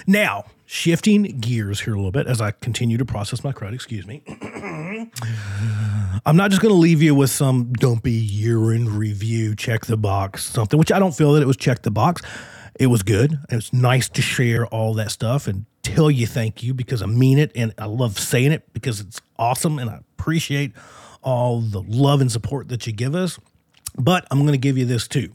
Now, 0.07 0.45
shifting 0.67 1.23
gears 1.41 1.81
here 1.81 1.95
a 1.95 1.97
little 1.97 2.13
bit 2.13 2.27
as 2.27 2.41
I 2.41 2.51
continue 2.51 2.99
to 2.99 3.05
process 3.05 3.45
my 3.45 3.53
crud, 3.53 3.75
excuse 3.75 4.07
me. 4.07 4.23
I'm 6.25 6.37
not 6.37 6.51
just 6.51 6.63
going 6.63 6.75
to 6.75 6.79
leave 6.79 7.03
you 7.03 7.15
with 7.15 7.31
some 7.31 7.73
dumpy 7.73 8.27
in 8.47 8.97
review, 8.97 9.55
check 9.55 9.87
the 9.87 9.97
box, 9.97 10.45
something, 10.45 10.79
which 10.79 10.93
I 10.93 10.99
don't 10.99 11.15
feel 11.15 11.33
that 11.35 11.43
it 11.43 11.47
was 11.47 11.57
check 11.57 11.83
the 11.83 11.91
box. 11.91 12.23
It 12.79 12.87
was 12.87 13.03
good. 13.03 13.39
It 13.51 13.55
was 13.57 13.73
nice 13.73 14.09
to 14.11 14.23
share 14.23 14.67
all 14.67 14.95
that 14.95 15.11
stuff 15.11 15.47
and 15.47 15.67
tell 15.83 16.11
you 16.11 16.27
thank 16.27 16.63
you 16.63 16.75
because 16.75 17.03
I 17.03 17.07
mean 17.07 17.39
it 17.39 17.53
and 17.55 17.75
I 17.77 17.87
love 17.87 18.19
saying 18.19 18.53
it 18.53 18.73
because 18.73 19.01
it's 19.01 19.21
awesome 19.39 19.79
and 19.79 19.91
I 19.91 20.01
appreciate 20.19 20.73
all 21.23 21.61
the 21.61 21.83
love 21.83 22.21
and 22.21 22.31
support 22.31 22.69
that 22.69 22.87
you 22.87 22.93
give 22.93 23.15
us. 23.15 23.39
But 23.97 24.27
I'm 24.31 24.41
going 24.41 24.53
to 24.53 24.59
give 24.59 24.79
you 24.79 24.85
this 24.85 25.07
too. 25.07 25.33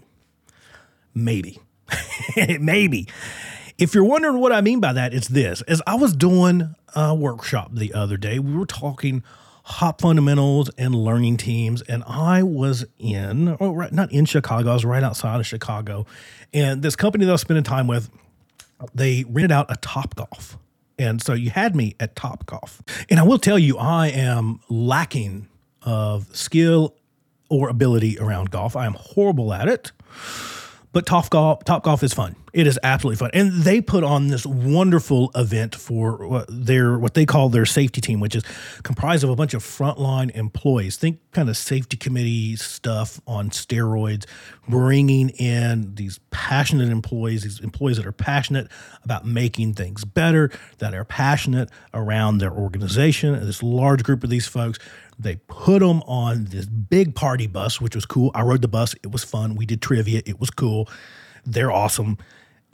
Maybe. 1.14 1.60
Maybe. 2.60 3.08
If 3.78 3.94
you're 3.94 4.04
wondering 4.04 4.40
what 4.40 4.52
I 4.52 4.62
mean 4.62 4.80
by 4.80 4.94
that, 4.94 5.14
it's 5.14 5.28
this. 5.28 5.62
As 5.64 5.84
I 5.86 5.94
was 5.96 6.16
doing 6.16 6.74
a 6.96 7.14
workshop 7.14 7.70
the 7.74 7.94
other 7.94 8.18
day, 8.18 8.40
we 8.40 8.56
were 8.56 8.66
talking 8.66 9.24
hop 9.66 10.02
fundamentals 10.02 10.72
and 10.80 10.96
learning 10.96 11.38
teams, 11.38 11.84
and 11.84 12.04
I 12.08 12.42
was 12.42 12.86
in, 12.98 13.56
oh, 13.60 13.74
right, 13.74 13.94
not 13.94 14.12
in 14.12 14.26
Chicago, 14.26 14.72
I 14.72 14.74
was 14.74 14.84
right 14.84 15.04
outside 15.04 15.40
of 15.40 15.46
Chicago. 15.46 16.08
And 16.54 16.82
this 16.82 16.96
company 16.96 17.26
that 17.26 17.32
I 17.32 17.34
was 17.34 17.42
spending 17.42 17.64
time 17.64 17.86
with, 17.86 18.10
they 18.96 19.26
rented 19.26 19.52
out 19.52 19.68
a 19.70 19.76
Top 19.76 20.16
Golf. 20.16 20.58
And 20.98 21.22
so 21.22 21.34
you 21.34 21.52
had 21.52 21.76
me 21.76 21.96
at 22.00 22.16
Top 22.16 22.48
Golf. 22.48 22.82
And 23.12 23.20
I 23.20 23.24
will 23.24 23.38
tell 23.38 23.60
you, 23.60 23.78
I 23.78 24.08
am 24.08 24.60
lacking 24.70 25.50
of 25.84 26.36
skill 26.36 26.96
or 27.48 27.70
ability 27.70 28.18
around 28.18 28.50
golf. 28.50 28.76
I 28.76 28.88
am 28.88 28.96
horrible 28.96 29.54
at 29.54 29.68
it. 29.68 29.92
But 30.94 31.06
Top 31.06 31.30
Golf, 31.30 31.64
Top 31.64 31.84
Golf 31.84 32.02
is 32.02 32.14
fun 32.14 32.36
It 32.54 32.66
is 32.66 32.80
absolutely 32.82 33.18
fun. 33.18 33.32
And 33.34 33.52
they 33.64 33.82
put 33.82 34.04
on 34.04 34.28
this 34.28 34.46
wonderful 34.46 35.32
event 35.36 35.76
for 35.76 36.46
their 36.48 36.98
what 36.98 37.14
they 37.14 37.26
call 37.26 37.50
their 37.50 37.66
safety 37.66 38.00
team, 38.00 38.20
which 38.20 38.36
is 38.36 38.44
comprised 38.84 39.24
of 39.24 39.30
a 39.30 39.36
bunch 39.36 39.54
of 39.54 39.64
frontline 39.64 40.32
employees. 40.32 40.98
Think 40.98 41.20
kind 41.34 41.50
of 41.50 41.58
safety 41.58 41.98
committee 41.98 42.56
stuff 42.56 43.20
on 43.28 43.50
steroids, 43.50 44.26
bringing 44.68 45.30
in 45.30 45.96
these 45.96 46.20
passionate 46.32 46.90
employees, 46.90 47.44
these 47.44 47.60
employees 47.60 47.98
that 47.98 48.06
are 48.06 48.14
passionate 48.14 48.70
about 49.04 49.26
making 49.26 49.74
things 49.74 50.06
better, 50.06 50.50
that 50.78 50.94
are 50.94 51.04
passionate 51.04 51.70
around 51.94 52.38
their 52.38 52.52
organization. 52.52 53.34
This 53.46 53.62
large 53.62 54.04
group 54.04 54.24
of 54.24 54.30
these 54.30 54.48
folks 54.48 54.80
they 55.20 55.38
put 55.48 55.80
them 55.80 56.04
on 56.04 56.46
this 56.46 56.66
big 56.68 57.16
party 57.16 57.48
bus, 57.48 57.82
which 57.82 57.96
was 57.96 58.06
cool. 58.06 58.30
I 58.36 58.44
rode 58.44 58.62
the 58.62 58.68
bus. 58.68 58.94
It 59.02 59.12
was 59.12 59.24
fun. 59.24 59.56
We 59.56 59.66
did 59.66 59.82
trivia. 59.82 60.22
It 60.26 60.40
was 60.40 60.52
cool. 60.52 60.88
They're 61.48 61.72
awesome. 61.72 62.18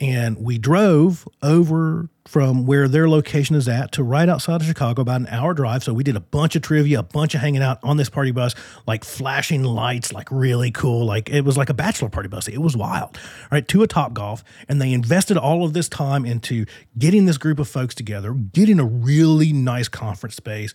And 0.00 0.38
we 0.38 0.58
drove 0.58 1.26
over 1.40 2.08
from 2.26 2.66
where 2.66 2.88
their 2.88 3.08
location 3.08 3.54
is 3.54 3.68
at 3.68 3.92
to 3.92 4.02
right 4.02 4.28
outside 4.28 4.60
of 4.60 4.66
Chicago, 4.66 5.02
about 5.02 5.20
an 5.20 5.28
hour 5.28 5.54
drive. 5.54 5.84
So 5.84 5.92
we 5.92 6.02
did 6.02 6.16
a 6.16 6.20
bunch 6.20 6.56
of 6.56 6.62
trivia, 6.62 6.98
a 6.98 7.02
bunch 7.02 7.34
of 7.34 7.40
hanging 7.40 7.62
out 7.62 7.78
on 7.82 7.96
this 7.96 8.10
party 8.10 8.32
bus, 8.32 8.54
like 8.86 9.04
flashing 9.04 9.62
lights, 9.62 10.12
like 10.12 10.30
really 10.32 10.72
cool. 10.72 11.06
Like 11.06 11.30
it 11.30 11.42
was 11.42 11.56
like 11.56 11.68
a 11.68 11.74
bachelor 11.74 12.08
party 12.08 12.28
bus. 12.28 12.48
It 12.48 12.58
was 12.58 12.76
wild, 12.76 13.18
right? 13.52 13.66
To 13.68 13.82
a 13.82 13.86
Top 13.86 14.14
Golf. 14.14 14.42
And 14.68 14.82
they 14.82 14.92
invested 14.92 15.36
all 15.36 15.64
of 15.64 15.74
this 15.74 15.88
time 15.88 16.24
into 16.26 16.66
getting 16.98 17.26
this 17.26 17.38
group 17.38 17.60
of 17.60 17.68
folks 17.68 17.94
together, 17.94 18.32
getting 18.32 18.80
a 18.80 18.84
really 18.84 19.52
nice 19.52 19.88
conference 19.88 20.34
space, 20.34 20.74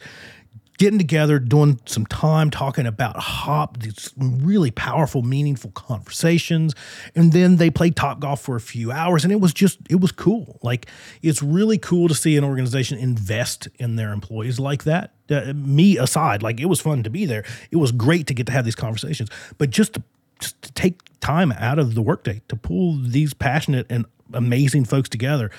getting 0.80 0.98
together, 0.98 1.39
doing 1.39 1.80
some 1.86 2.06
time 2.06 2.50
talking 2.50 2.88
about 2.88 3.18
hop, 3.18 3.78
these 3.80 4.12
really 4.18 4.72
powerful, 4.72 5.22
meaningful 5.22 5.72
conversations. 5.72 6.74
And 7.13 7.34
then 7.34 7.58
they 7.58 7.70
played 7.70 7.98
top 7.98 8.22
golf 8.22 8.42
for 8.42 8.56
a 8.56 8.62
few 8.62 8.89
hours 8.89 9.26
and 9.26 9.32
it 9.32 9.42
was 9.42 9.54
just, 9.54 9.78
it 9.89 10.00
was 10.00 10.13
cool. 10.13 10.58
Like 10.63 10.88
it's 11.22 11.44
really 11.44 11.78
cool 11.78 12.08
to 12.08 12.15
see 12.15 12.38
an 12.38 12.46
organization 12.46 12.98
invest 12.98 13.68
in 13.78 13.98
their 13.98 14.13
employees 14.13 14.58
like 14.58 14.86
that. 14.86 15.12
Uh, 15.30 15.54
me 15.54 15.98
aside, 15.98 16.42
like 16.42 16.62
it 16.62 16.65
was 16.65 16.80
fun 16.80 17.04
to 17.04 17.10
be 17.10 17.26
there. 17.26 17.44
It 17.72 17.76
was 17.76 17.92
great 17.92 18.26
to 18.28 18.34
get 18.34 18.46
to 18.48 18.54
have 18.54 18.63
these 18.63 18.76
conversations, 18.76 19.30
but 19.58 19.70
just 19.70 19.94
to, 19.96 20.04
just 20.39 20.62
to 20.62 20.72
take 20.72 21.02
time 21.20 21.52
out 21.52 21.78
of 21.78 21.94
the 21.94 22.02
workday 22.02 22.42
to 22.48 22.56
pull 22.56 22.98
these 22.98 23.34
passionate 23.34 23.86
and 23.89 24.06
amazing 24.34 24.86
folks 24.86 25.10
together 25.10 25.52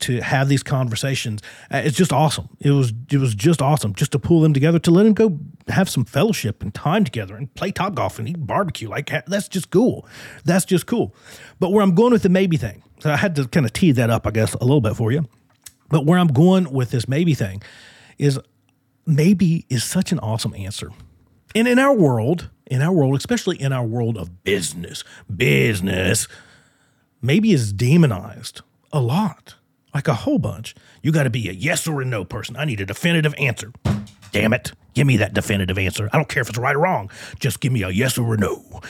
to 0.00 0.20
have 0.20 0.48
these 0.48 0.62
conversations. 0.62 1.42
Uh, 1.72 1.82
it's 1.84 1.96
just 1.96 2.12
awesome. 2.12 2.48
It 2.60 2.70
was 2.70 2.92
it 3.10 3.18
was 3.18 3.34
just 3.34 3.60
awesome 3.62 3.94
just 3.94 4.12
to 4.12 4.18
pull 4.18 4.40
them 4.40 4.52
together 4.52 4.78
to 4.78 4.90
let 4.90 5.04
them 5.04 5.14
go 5.14 5.38
have 5.68 5.88
some 5.88 6.04
fellowship 6.04 6.62
and 6.62 6.74
time 6.74 7.04
together 7.04 7.36
and 7.36 7.52
play 7.54 7.70
top 7.70 7.94
golf 7.94 8.18
and 8.18 8.28
eat 8.28 8.46
barbecue. 8.46 8.88
Like 8.88 9.10
that's 9.26 9.48
just 9.48 9.70
cool. 9.70 10.06
That's 10.44 10.64
just 10.64 10.86
cool. 10.86 11.14
But 11.58 11.72
where 11.72 11.82
I'm 11.82 11.94
going 11.94 12.12
with 12.12 12.22
the 12.22 12.28
maybe 12.28 12.56
thing, 12.56 12.82
so 13.00 13.10
I 13.10 13.16
had 13.16 13.36
to 13.36 13.48
kind 13.48 13.66
of 13.66 13.72
tee 13.72 13.92
that 13.92 14.10
up, 14.10 14.26
I 14.26 14.30
guess, 14.30 14.54
a 14.54 14.64
little 14.64 14.80
bit 14.80 14.96
for 14.96 15.12
you. 15.12 15.28
But 15.88 16.04
where 16.04 16.18
I'm 16.18 16.28
going 16.28 16.70
with 16.72 16.90
this 16.90 17.08
maybe 17.08 17.34
thing 17.34 17.62
is 18.18 18.38
maybe 19.06 19.66
is 19.68 19.84
such 19.84 20.12
an 20.12 20.18
awesome 20.18 20.54
answer. 20.54 20.90
And 21.54 21.66
in 21.66 21.78
our 21.78 21.94
world, 21.94 22.50
in 22.66 22.82
our 22.82 22.92
world, 22.92 23.16
especially 23.16 23.60
in 23.60 23.72
our 23.72 23.84
world 23.84 24.18
of 24.18 24.44
business, 24.44 25.02
business, 25.34 26.28
maybe 27.22 27.52
is 27.52 27.72
demonized 27.72 28.60
a 28.92 29.00
lot 29.00 29.54
like 29.98 30.06
a 30.06 30.14
whole 30.14 30.38
bunch. 30.38 30.76
You 31.02 31.10
got 31.10 31.24
to 31.24 31.30
be 31.30 31.48
a 31.48 31.52
yes 31.52 31.88
or 31.88 32.00
a 32.00 32.04
no 32.04 32.24
person. 32.24 32.56
I 32.56 32.64
need 32.64 32.80
a 32.80 32.86
definitive 32.86 33.34
answer. 33.36 33.72
Damn 34.30 34.52
it. 34.52 34.70
Give 34.94 35.08
me 35.08 35.16
that 35.16 35.34
definitive 35.34 35.76
answer. 35.76 36.08
I 36.12 36.16
don't 36.16 36.28
care 36.28 36.40
if 36.40 36.48
it's 36.48 36.56
right 36.56 36.76
or 36.76 36.78
wrong. 36.78 37.10
Just 37.40 37.58
give 37.58 37.72
me 37.72 37.82
a 37.82 37.88
yes 37.88 38.16
or 38.16 38.34
a 38.34 38.36
no. 38.36 38.80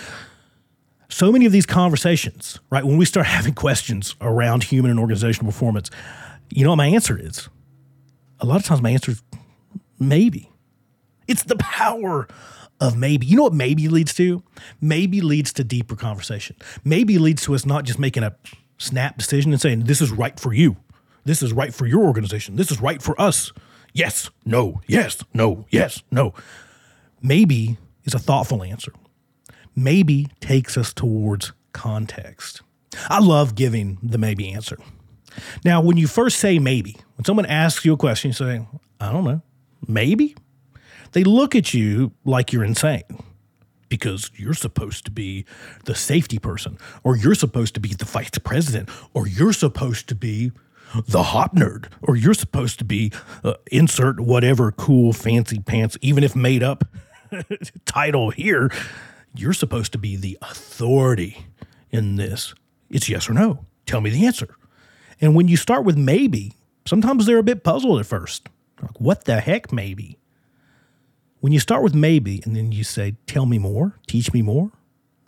So 1.09 1.33
many 1.33 1.47
of 1.47 1.53
these 1.53 1.65
conversations, 1.65 2.61
right, 2.69 2.85
when 2.85 2.99
we 2.99 3.07
start 3.07 3.25
having 3.39 3.55
questions 3.55 4.17
around 4.21 4.65
human 4.65 4.91
and 4.91 5.01
organizational 5.01 5.51
performance, 5.51 5.91
you 6.51 6.63
know 6.63 6.71
what 6.71 6.77
my 6.77 6.89
answer 6.89 7.19
is? 7.19 7.49
A 8.41 8.45
lot 8.45 8.57
of 8.57 8.67
times 8.67 8.83
my 8.83 8.91
answer 8.91 9.13
is 9.13 9.23
maybe. 9.99 10.51
It's 11.27 11.45
the 11.45 11.57
power 11.57 12.29
of 12.81 12.99
maybe. 12.99 13.25
You 13.25 13.37
know 13.37 13.45
what 13.45 13.55
maybe 13.55 13.89
leads 13.89 14.13
to? 14.17 14.43
Maybe 14.83 15.23
leads 15.23 15.55
to 15.55 15.65
deeper 15.65 15.97
conversation. 15.97 16.57
Maybe 16.85 17.17
leads 17.17 17.45
to 17.45 17.55
us 17.55 17.65
not 17.65 17.85
just 17.85 17.99
making 17.99 18.25
a 18.25 18.37
snap 18.77 19.17
decision 19.17 19.53
and 19.53 19.61
saying, 19.61 19.85
this 19.85 20.03
is 20.03 20.11
right 20.11 20.39
for 20.39 20.53
you. 20.53 20.77
This 21.29 21.43
is 21.43 21.53
right 21.53 21.75
for 21.75 21.85
your 21.87 22.05
organization. 22.05 22.57
This 22.57 22.71
is 22.71 22.81
right 22.81 23.03
for 23.03 23.21
us. 23.21 23.53
Yes, 23.93 24.31
no, 24.47 24.81
yes, 24.87 25.23
no, 25.35 25.67
yes, 25.69 26.03
no. 26.11 26.33
Maybe 27.21 27.77
is 28.05 28.15
a 28.15 28.19
thoughtful 28.19 28.63
answer. 28.63 28.95
Maybe 29.77 30.29
takes 30.41 30.79
us 30.79 30.95
towards 30.95 31.53
context. 31.75 32.63
I 33.11 33.19
love 33.19 33.55
giving 33.55 33.99
the 34.03 34.17
maybe 34.17 34.51
answer. 34.51 34.79
Now, 35.67 35.83
when 35.83 35.99
you 35.99 36.07
first 36.07 36.39
say 36.39 36.59
maybe, 36.59 36.97
when 37.17 37.27
someone 37.27 37.45
asks 37.45 37.85
you 37.85 37.93
a 37.93 37.99
question, 37.99 38.31
you 38.31 38.33
say, 38.33 38.67
I 38.99 39.13
don't 39.13 39.25
know, 39.25 39.43
maybe, 39.87 40.35
they 41.13 41.25
look 41.25 41.55
at 41.55 41.75
you 41.75 42.13
like 42.25 42.55
you're 42.55 42.65
insane 42.65 43.03
because 43.91 44.31
you're 44.35 44.55
supposed 44.55 45.05
to 45.05 45.11
be 45.11 45.45
the 45.85 45.95
safety 45.95 46.39
person, 46.39 46.79
or 47.05 47.19
you're 47.19 47.35
supposed 47.35 47.75
to 47.75 47.81
be 47.81 47.93
the 47.93 48.07
vice 48.07 48.31
president, 48.43 48.89
or 49.13 49.27
you're 49.27 49.53
supposed 49.53 50.09
to 50.09 50.15
be 50.15 50.53
the 51.07 51.23
hop 51.23 51.55
nerd, 51.55 51.87
or 52.03 52.17
you're 52.17 52.35
supposed 52.35 52.79
to 52.79 52.85
be 52.85 53.13
uh, 53.45 53.55
insert 53.71 54.21
whatever 54.21 54.73
cool 54.73 55.13
fancy 55.13 55.59
pants, 55.59 55.97
even 56.01 56.25
if 56.25 56.35
made 56.35 56.63
up 56.63 56.85
title 57.85 58.31
here. 58.31 58.71
You're 59.35 59.53
supposed 59.53 59.93
to 59.93 59.99
be 59.99 60.17
the 60.17 60.39
authority 60.43 61.47
in 61.91 62.17
this. 62.17 62.55
It's 62.91 63.09
yes 63.09 63.29
or 63.29 63.35
no. 63.35 63.67
Tell 63.87 64.01
me 64.01 64.11
the 64.11 64.27
answer. 64.27 64.49
And 65.21 65.35
when 65.35 65.49
you 65.49 65.57
start 65.57 65.85
with 65.85 65.97
maybe, 65.97 66.55
sometimes 66.87 67.27
they're 67.27 67.39
a 67.39 67.43
bit 67.43 67.65
puzzled 67.65 68.01
at 68.01 68.07
first. 68.07 68.49
Like, 68.81 69.01
what 69.01 69.25
the 69.25 69.41
heck, 69.41 69.73
maybe? 69.73 70.19
When 71.41 71.53
you 71.53 71.61
start 71.61 71.83
with 71.83 71.95
maybe 71.95 72.41
and 72.45 72.57
then 72.57 72.73
you 72.73 72.85
say, 72.85 73.17
tell 73.27 73.47
me 73.47 73.59
more, 73.59 73.95
teach 74.07 74.33
me 74.33 74.43
more, 74.43 74.73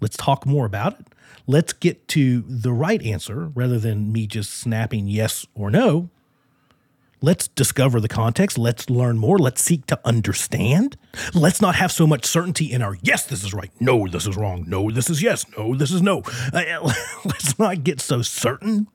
let's 0.01 0.17
talk 0.17 0.47
more 0.47 0.67
about 0.67 0.99
it, 0.99 1.07
let's 1.47 1.73
get 1.73 2.09
to 2.09 2.43
the 2.43 2.73
right 2.73 3.03
answer 3.03 3.51
rather 3.55 3.79
than 3.79 4.13
me 4.13 4.27
just 4.27 4.53
snapping 4.53 5.07
yes 5.07 5.47
or 5.55 5.71
no. 5.71 6.11
Let's 7.23 7.49
discover 7.49 8.01
the 8.01 8.09
context. 8.09 8.57
Let's 8.57 8.89
learn 8.89 9.19
more. 9.19 9.39
Let's 9.39 9.61
seek 9.61 9.85
to 9.87 10.01
understand. 10.07 10.97
Let's 11.35 11.61
not 11.61 11.75
have 11.75 11.93
so 11.93 12.07
much 12.07 12.25
certainty 12.25 12.73
in 12.73 12.81
our 12.81 12.97
yes, 13.03 13.27
this 13.27 13.45
is 13.45 13.53
right. 13.53 13.71
No, 13.79 14.07
this 14.09 14.27
is 14.27 14.37
wrong. 14.37 14.65
No, 14.67 14.91
this 14.91 15.11
is 15.11 15.21
yes. 15.21 15.45
No, 15.57 15.75
this 15.75 15.91
is 15.91 16.01
no. 16.01 16.23
Uh, 16.53 16.63
let's 17.25 17.59
not 17.59 17.85
get 17.85 18.01
so 18.01 18.23
certain. 18.23 18.89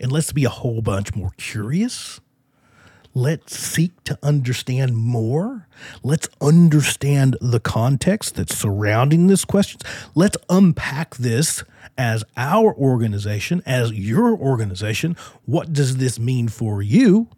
And 0.00 0.10
let's 0.10 0.32
be 0.32 0.44
a 0.44 0.48
whole 0.48 0.82
bunch 0.82 1.14
more 1.14 1.30
curious 1.36 2.20
Let's 3.16 3.56
seek 3.56 4.02
to 4.04 4.18
understand 4.24 4.96
more. 4.96 5.68
Let's 6.02 6.28
understand 6.40 7.36
the 7.40 7.60
context 7.60 8.34
that's 8.34 8.56
surrounding 8.56 9.28
this 9.28 9.44
question. 9.44 9.80
Let's 10.16 10.36
unpack 10.50 11.14
this 11.14 11.62
as 11.96 12.24
our 12.36 12.74
organization, 12.74 13.62
as 13.64 13.92
your 13.92 14.36
organization. 14.36 15.16
What 15.46 15.72
does 15.72 15.98
this 15.98 16.18
mean 16.18 16.48
for 16.48 16.82
you? 16.82 17.28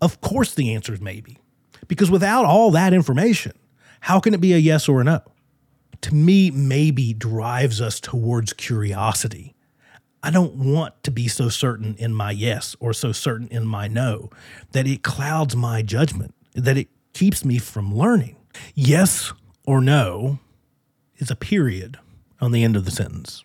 Of 0.00 0.20
course, 0.20 0.54
the 0.54 0.72
answer 0.72 0.94
is 0.94 1.00
maybe. 1.00 1.38
Because 1.88 2.08
without 2.10 2.44
all 2.44 2.70
that 2.70 2.92
information, 2.92 3.52
how 3.98 4.20
can 4.20 4.32
it 4.32 4.40
be 4.40 4.52
a 4.52 4.58
yes 4.58 4.88
or 4.88 5.00
a 5.00 5.04
no? 5.04 5.22
To 6.02 6.14
me, 6.14 6.52
maybe 6.52 7.12
drives 7.14 7.80
us 7.80 7.98
towards 7.98 8.52
curiosity 8.52 9.53
I 10.24 10.30
don't 10.30 10.54
want 10.54 11.02
to 11.02 11.10
be 11.10 11.28
so 11.28 11.50
certain 11.50 11.96
in 11.98 12.14
my 12.14 12.30
yes 12.30 12.74
or 12.80 12.94
so 12.94 13.12
certain 13.12 13.46
in 13.48 13.66
my 13.66 13.88
no 13.88 14.30
that 14.72 14.86
it 14.86 15.02
clouds 15.02 15.54
my 15.54 15.82
judgment, 15.82 16.34
that 16.54 16.78
it 16.78 16.88
keeps 17.12 17.44
me 17.44 17.58
from 17.58 17.94
learning. 17.94 18.36
Yes 18.74 19.34
or 19.66 19.82
no 19.82 20.38
is 21.18 21.30
a 21.30 21.36
period 21.36 21.98
on 22.40 22.52
the 22.52 22.64
end 22.64 22.74
of 22.74 22.86
the 22.86 22.90
sentence. 22.90 23.44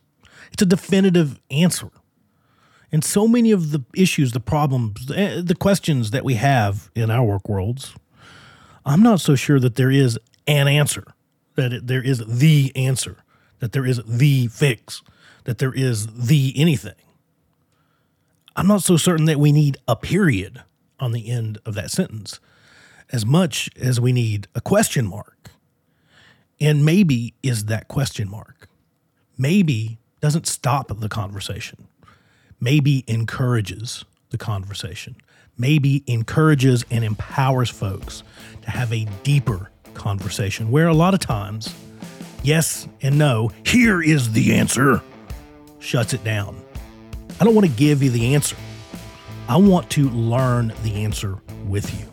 It's 0.54 0.64
a 0.64 0.66
definitive 0.66 1.42
answer. 1.52 1.90
And 2.94 3.04
so 3.04 3.28
many 3.28 3.52
of 3.52 3.72
the 3.72 3.84
issues, 3.94 4.32
the 4.32 4.40
problems, 4.40 5.12
eh, 5.14 5.42
the 5.44 5.56
questions 5.56 6.12
that 6.12 6.24
we 6.24 6.36
have 6.36 6.90
in 6.96 7.12
our 7.12 7.26
work 7.26 7.50
worlds, 7.50 7.94
I'm 8.86 9.04
not 9.04 9.20
so 9.20 9.36
sure 9.36 9.60
that 9.60 9.76
there 9.76 9.92
is 9.92 10.18
an 10.48 10.70
answer, 10.70 11.04
that 11.56 11.74
it, 11.74 11.88
there 11.88 12.02
is 12.02 12.24
the 12.26 12.72
answer, 12.74 13.18
that 13.60 13.74
there 13.74 13.86
is 13.86 14.02
the 14.06 14.48
fix 14.48 15.02
that 15.46 15.58
there 15.58 15.74
is 15.74 16.08
the 16.08 16.54
anything. 16.56 16.96
I'm 18.56 18.68
not 18.68 18.84
so 18.84 18.98
certain 18.98 19.26
that 19.26 19.40
we 19.40 19.52
need 19.52 19.78
a 19.88 19.96
period 19.96 20.64
on 21.00 21.12
the 21.12 21.30
end 21.30 21.60
of 21.66 21.76
that 21.76 21.92
sentence 21.92 22.40
as 23.12 23.26
much 23.26 23.70
as 23.80 24.00
we 24.00 24.12
need 24.12 24.48
a 24.54 24.62
question 24.62 25.08
mark. 25.08 25.52
And 26.60 26.86
maybe 26.86 27.34
is 27.42 27.66
that 27.66 27.88
question 27.88 28.30
mark. 28.30 28.68
Maybe 29.38 29.98
doesn't 30.20 30.48
stop 30.48 30.92
the 31.00 31.10
conversation. 31.10 31.88
Maybe 32.60 33.06
encourages 33.08 34.04
the 34.32 34.38
conversation. 34.38 35.16
Maybe 35.58 36.04
encourages 36.08 36.86
and 36.92 37.04
empowers 37.04 37.70
folks 37.70 38.24
to 38.64 38.72
have 38.72 38.92
a 38.92 39.06
deeper 39.24 39.72
conversation 39.94 40.72
where 40.72 40.88
a 40.88 40.94
lot 40.94 41.14
of 41.14 41.20
times, 41.20 41.74
yes 42.44 42.88
and 43.02 43.18
no, 43.18 43.52
here 43.66 44.02
is 44.02 44.34
the 44.34 44.56
answer 44.56 45.02
shuts 45.80 46.14
it 46.14 46.24
down. 46.24 46.62
I 47.40 47.46
don't 47.46 47.56
want 47.56 47.68
to 47.68 47.74
give 47.74 48.04
you 48.04 48.10
the 48.10 48.36
answer. 48.36 48.56
I 49.48 49.58
want 49.58 49.90
to 49.92 50.10
learn 50.10 50.74
the 50.84 51.04
answer 51.04 51.40
with 51.66 51.98
you. 52.00 52.06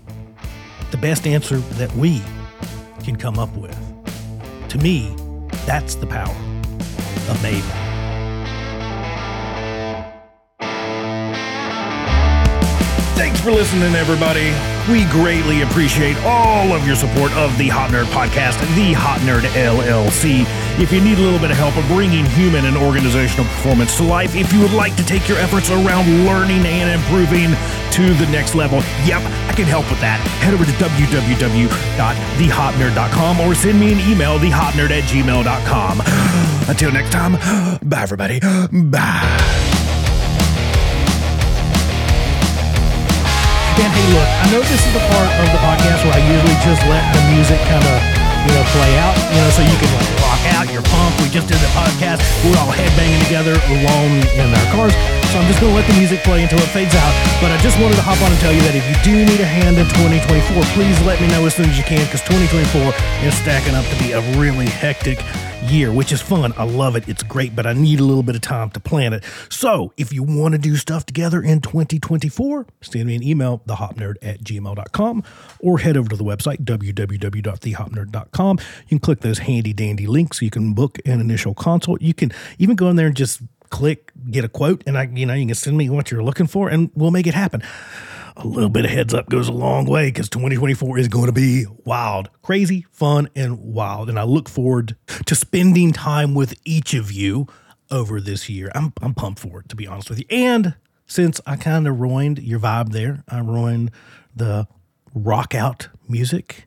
The 0.91 0.97
best 0.97 1.27
answer 1.27 1.59
that 1.59 1.93
we 1.97 2.23
can 3.03 3.17
come 3.17 3.39
up 3.39 3.55
with. 3.57 3.77
To 4.71 4.79
me, 4.79 5.15
that's 5.67 5.97
the 5.97 6.07
power 6.07 6.35
of 7.29 7.37
Maven. 7.43 7.87
Thanks 13.17 13.41
for 13.41 13.51
listening, 13.51 13.95
everybody. 13.95 14.53
We 14.91 15.05
greatly 15.11 15.63
appreciate 15.63 16.17
all 16.19 16.73
of 16.73 16.87
your 16.87 16.97
support 16.97 17.33
of 17.33 17.57
the 17.59 17.69
Hop 17.69 17.91
Nerd 17.91 18.05
Podcast, 18.07 18.61
the 18.77 18.93
Hop 18.93 19.19
Nerd 19.23 19.43
LLC. 19.53 20.45
If 20.79 20.93
you 20.93 21.01
need 21.01 21.17
a 21.17 21.23
little 21.23 21.39
bit 21.39 21.51
of 21.51 21.57
help 21.57 21.75
of 21.77 21.87
bringing 21.89 22.27
human 22.27 22.67
and 22.67 22.77
organizational 22.77 23.47
performance 23.47 23.97
to 23.97 24.03
life, 24.05 24.35
if 24.35 24.53
you 24.53 24.61
would 24.61 24.73
like 24.73 24.95
to 24.97 25.05
take 25.05 25.27
your 25.27 25.39
efforts 25.39 25.71
around 25.71 26.27
learning 26.27 26.67
and 26.67 26.91
improving 26.91 27.57
to 27.93 28.13
the 28.15 28.27
next 28.31 28.55
level, 28.55 28.83
yep, 29.09 29.23
I 29.49 29.55
can 29.55 29.65
help 29.65 29.89
with 29.89 30.01
that. 30.01 30.21
Head 30.45 30.53
over 30.53 30.67
to 30.67 30.73
www.thehopnerd.com 30.73 33.41
or 33.41 33.55
send 33.55 33.81
me 33.81 33.93
an 33.93 34.01
email, 34.01 34.39
thehopnerd 34.39 34.91
at 34.93 35.05
gmail.com. 35.09 36.03
Until 36.69 36.93
next 36.93 37.11
time, 37.11 37.33
bye, 37.89 38.03
everybody. 38.03 38.39
Bye. 38.41 39.41
And 43.77 43.93
hey, 43.93 44.09
look, 44.13 44.29
I 44.29 44.51
know 44.53 44.61
this 44.61 44.73
is 44.77 44.93
the 44.93 45.01
part 45.09 45.31
of 45.41 45.47
the 45.53 45.59
podcast 45.65 46.05
where 46.05 46.13
I 46.17 46.21
usually 46.21 46.57
just 46.65 46.85
let 46.85 47.01
the 47.17 47.23
music 47.33 47.61
kind 47.65 47.85
of, 47.85 48.01
you 48.47 48.55
know, 48.55 48.65
play 48.79 48.95
out, 49.03 49.17
you 49.35 49.41
know, 49.43 49.51
so 49.51 49.63
you 49.63 49.77
can 49.77 49.91
like 49.99 50.11
rock 50.23 50.43
out, 50.55 50.65
you're 50.71 50.87
pumped. 50.87 51.19
We 51.21 51.29
just 51.29 51.51
did 51.51 51.59
the 51.59 51.71
podcast. 51.75 52.23
We're 52.47 52.59
all 52.63 52.71
headbanging 52.71 53.23
together 53.27 53.59
alone 53.67 54.23
in 54.39 54.47
our 54.55 54.67
cars. 54.71 54.95
So 55.33 55.39
I'm 55.39 55.49
just 55.49 55.61
going 55.61 55.73
to 55.73 55.79
let 55.79 55.87
the 55.87 55.99
music 55.99 56.23
play 56.23 56.43
until 56.43 56.59
it 56.59 56.71
fades 56.71 56.95
out. 56.95 57.13
But 57.41 57.51
I 57.51 57.59
just 57.59 57.79
wanted 57.81 57.97
to 57.97 58.03
hop 58.03 58.21
on 58.23 58.31
and 58.31 58.41
tell 58.41 58.53
you 58.53 58.61
that 58.63 58.75
if 58.75 58.85
you 58.87 58.97
do 59.05 59.15
need 59.25 59.41
a 59.41 59.47
hand 59.47 59.77
in 59.77 59.87
2024, 59.99 60.63
please 60.73 60.97
let 61.05 61.21
me 61.21 61.29
know 61.29 61.45
as 61.47 61.55
soon 61.55 61.69
as 61.69 61.77
you 61.77 61.85
can 61.85 62.05
because 62.07 62.23
2024 62.23 62.95
is 63.27 63.35
stacking 63.37 63.75
up 63.75 63.85
to 63.87 63.97
be 63.99 64.13
a 64.13 64.21
really 64.39 64.67
hectic 64.67 65.19
year, 65.71 65.93
which 65.93 66.13
is 66.13 66.21
fun. 66.21 66.53
I 66.57 66.65
love 66.65 66.97
it. 66.97 67.09
It's 67.09 67.23
great, 67.23 67.57
but 67.57 67.67
I 67.67 67.73
need 67.73 68.01
a 68.01 68.05
little 68.05 68.23
bit 68.23 68.35
of 68.35 68.41
time 68.41 68.71
to 68.71 68.81
plan 68.81 69.13
it. 69.13 69.25
So 69.49 69.93
if 69.97 70.13
you 70.13 70.23
want 70.23 70.53
to 70.53 70.59
do 70.59 70.77
stuff 70.77 71.07
together 71.07 71.43
in 71.43 71.61
2024, 71.61 72.67
send 72.83 73.07
me 73.07 73.17
an 73.17 73.23
email, 73.23 73.63
thehopnerd 73.67 74.17
at 74.23 74.41
gmail.com, 74.41 75.23
or 75.61 75.79
head 75.79 75.97
over 75.97 76.09
to 76.09 76.17
the 76.17 76.25
website, 76.25 76.65
www.thehopnerd.com. 76.65 78.59
You 78.59 78.89
can 78.89 78.99
click 78.99 79.21
those 79.21 79.39
handy 79.39 79.73
dandy 79.73 80.07
links. 80.07 80.41
You 80.41 80.51
can 80.51 80.75
book 80.75 80.99
an 81.05 81.21
initial 81.21 81.55
consult. 81.55 82.01
You 82.01 82.15
can 82.15 82.33
even 82.59 82.77
go 82.77 82.89
in 82.89 82.97
there 82.97 83.09
and 83.09 83.17
just 83.17 83.43
click, 83.71 84.13
get 84.31 84.45
a 84.45 84.49
quote, 84.49 84.83
and 84.87 84.97
I, 84.99 85.05
you 85.13 85.27
know, 85.27 85.35
you 85.35 85.47
can 85.47 85.55
send 85.55 85.77
me 85.77 85.89
what 85.91 86.11
you're 86.11 86.23
looking 86.23 86.47
for 86.47 86.69
and 86.69 86.91
we'll 86.95 87.11
make 87.11 87.27
it 87.27 87.35
happen 87.35 87.63
a 88.37 88.47
little 88.47 88.69
bit 88.69 88.85
of 88.85 88.91
heads 88.91 89.15
up 89.15 89.29
goes 89.29 89.49
a 89.49 89.53
long 89.53 89.87
way 89.87 90.09
because 90.09 90.29
2024 90.29 90.99
is 90.99 91.09
going 91.09 91.27
to 91.27 91.33
be 91.33 91.65
wild, 91.85 92.29
crazy, 92.43 92.87
fun, 92.91 93.29
and 93.35 93.59
wild. 93.59 94.09
And 94.09 94.19
I 94.19 94.25
look 94.25 94.49
forward 94.49 94.97
to 95.25 95.35
spending 95.35 95.93
time 95.93 96.35
with 96.35 96.55
each 96.65 96.93
of 96.95 97.11
you 97.11 97.47
over 97.91 98.21
this 98.21 98.49
year. 98.49 98.71
I'm, 98.75 98.93
I'm 99.01 99.15
pumped 99.15 99.41
for 99.41 99.61
it, 99.61 99.69
to 99.71 99.77
be 99.77 99.87
honest 99.87 100.11
with 100.11 100.19
you. 100.19 100.27
And 100.29 100.75
since 101.07 101.41
I 101.47 101.57
kind 101.57 101.87
of 101.89 101.99
ruined 101.99 102.39
your 102.41 102.61
vibe 102.61 102.93
there, 102.93 103.25
I 103.29 103.39
ruined 103.39 103.91
the 104.35 104.69
rock 105.15 105.55
out 105.55 105.89
music. 106.09 106.67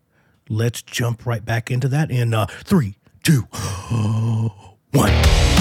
Let's 0.49 0.81
jump 0.81 1.25
right 1.25 1.45
back 1.45 1.69
into 1.69 1.87
that 1.89 2.09
in 2.09 2.33
uh, 2.33 2.47
three, 2.63 2.95
two, 3.23 3.41
one. 4.91 5.58